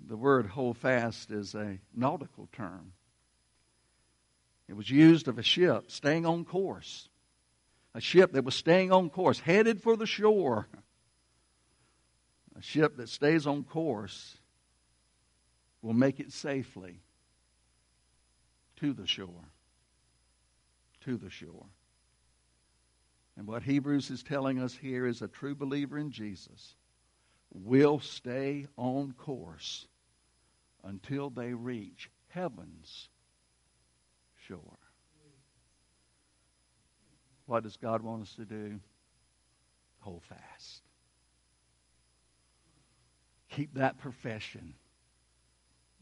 The 0.08 0.16
word 0.16 0.46
hold 0.46 0.78
fast 0.78 1.30
is 1.30 1.54
a 1.54 1.78
nautical 1.94 2.48
term. 2.52 2.92
It 4.68 4.74
was 4.74 4.88
used 4.88 5.28
of 5.28 5.38
a 5.38 5.42
ship 5.42 5.90
staying 5.90 6.24
on 6.24 6.44
course, 6.44 7.08
a 7.94 8.00
ship 8.00 8.32
that 8.32 8.44
was 8.44 8.54
staying 8.54 8.90
on 8.90 9.10
course, 9.10 9.38
headed 9.38 9.82
for 9.82 9.96
the 9.96 10.06
shore. 10.06 10.66
A 12.56 12.62
ship 12.62 12.96
that 12.96 13.08
stays 13.08 13.46
on 13.46 13.64
course 13.64 14.38
will 15.82 15.94
make 15.94 16.20
it 16.20 16.32
safely 16.32 17.00
to 18.76 18.92
the 18.92 19.06
shore. 19.06 19.50
To 21.04 21.16
the 21.16 21.30
shore. 21.30 21.66
And 23.36 23.46
what 23.46 23.62
Hebrews 23.62 24.10
is 24.10 24.22
telling 24.22 24.60
us 24.60 24.74
here 24.74 25.06
is 25.06 25.22
a 25.22 25.28
true 25.28 25.54
believer 25.54 25.98
in 25.98 26.10
Jesus 26.10 26.74
will 27.52 28.00
stay 28.00 28.66
on 28.76 29.12
course 29.12 29.86
until 30.84 31.30
they 31.30 31.52
reach 31.54 32.10
heaven's 32.28 33.08
shore. 34.46 34.78
What 37.46 37.64
does 37.64 37.76
God 37.76 38.02
want 38.02 38.22
us 38.22 38.34
to 38.36 38.44
do? 38.44 38.80
Hold 40.00 40.22
fast. 40.24 40.82
Keep 43.50 43.74
that 43.74 43.98
profession. 43.98 44.74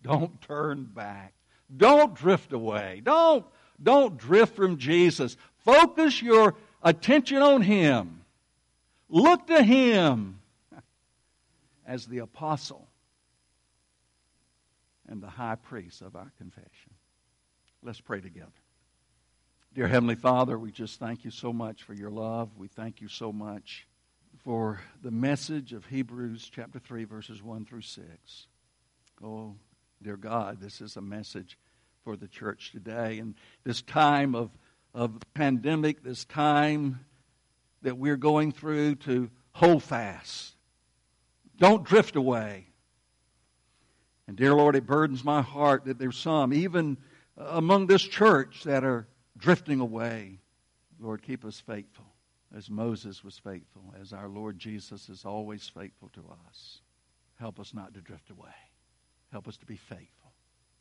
Don't 0.02 0.40
turn 0.40 0.84
back. 0.84 1.34
Don't 1.76 2.14
drift 2.14 2.52
away. 2.52 3.02
Don't, 3.04 3.44
don't 3.82 4.16
drift 4.16 4.54
from 4.54 4.78
Jesus. 4.78 5.36
Focus 5.64 6.22
your 6.22 6.54
attention 6.82 7.38
on 7.38 7.62
Him. 7.62 8.22
Look 9.08 9.46
to 9.48 9.62
Him 9.62 10.40
as 11.86 12.06
the 12.06 12.18
apostle 12.18 12.86
and 15.08 15.22
the 15.22 15.28
high 15.28 15.56
priest 15.56 16.02
of 16.02 16.14
our 16.14 16.32
confession. 16.38 16.94
Let's 17.82 18.00
pray 18.00 18.20
together. 18.20 18.52
Dear 19.74 19.88
Heavenly 19.88 20.14
Father, 20.14 20.58
we 20.58 20.70
just 20.70 20.98
thank 20.98 21.24
you 21.24 21.30
so 21.30 21.52
much 21.52 21.82
for 21.82 21.94
your 21.94 22.10
love. 22.10 22.50
We 22.56 22.68
thank 22.68 23.00
you 23.00 23.08
so 23.08 23.32
much 23.32 23.86
for 24.44 24.80
the 25.02 25.10
message 25.10 25.72
of 25.72 25.86
Hebrews 25.86 26.50
chapter 26.52 26.78
3, 26.78 27.04
verses 27.04 27.42
1 27.42 27.64
through 27.66 27.82
6. 27.82 28.46
Oh, 29.22 29.54
dear 30.02 30.16
God, 30.16 30.60
this 30.60 30.80
is 30.80 30.96
a 30.96 31.00
message 31.00 31.58
for 32.04 32.16
the 32.16 32.28
church 32.28 32.72
today. 32.72 33.18
And 33.18 33.34
this 33.64 33.82
time 33.82 34.34
of, 34.34 34.50
of 34.94 35.18
pandemic, 35.34 36.02
this 36.02 36.24
time 36.24 37.04
that 37.82 37.96
we're 37.96 38.16
going 38.16 38.52
through 38.52 38.96
to 38.96 39.30
hold 39.52 39.82
fast. 39.82 40.54
Don't 41.58 41.84
drift 41.84 42.16
away. 42.16 42.66
And 44.26 44.36
dear 44.36 44.54
Lord, 44.54 44.76
it 44.76 44.86
burdens 44.86 45.24
my 45.24 45.42
heart 45.42 45.84
that 45.86 45.98
there's 45.98 46.16
some, 46.16 46.52
even 46.52 46.96
among 47.36 47.86
this 47.86 48.02
church, 48.02 48.62
that 48.64 48.84
are 48.84 49.08
drifting 49.36 49.80
away. 49.80 50.38
Lord, 51.00 51.22
keep 51.22 51.44
us 51.44 51.60
faithful 51.60 52.06
as 52.56 52.68
Moses 52.68 53.24
was 53.24 53.38
faithful, 53.38 53.94
as 54.00 54.12
our 54.12 54.28
Lord 54.28 54.58
Jesus 54.58 55.08
is 55.08 55.24
always 55.24 55.68
faithful 55.68 56.10
to 56.10 56.20
us. 56.46 56.80
Help 57.38 57.58
us 57.58 57.72
not 57.72 57.94
to 57.94 58.00
drift 58.00 58.30
away. 58.30 58.48
Help 59.32 59.48
us 59.48 59.56
to 59.56 59.66
be 59.66 59.76
faithful. 59.76 60.19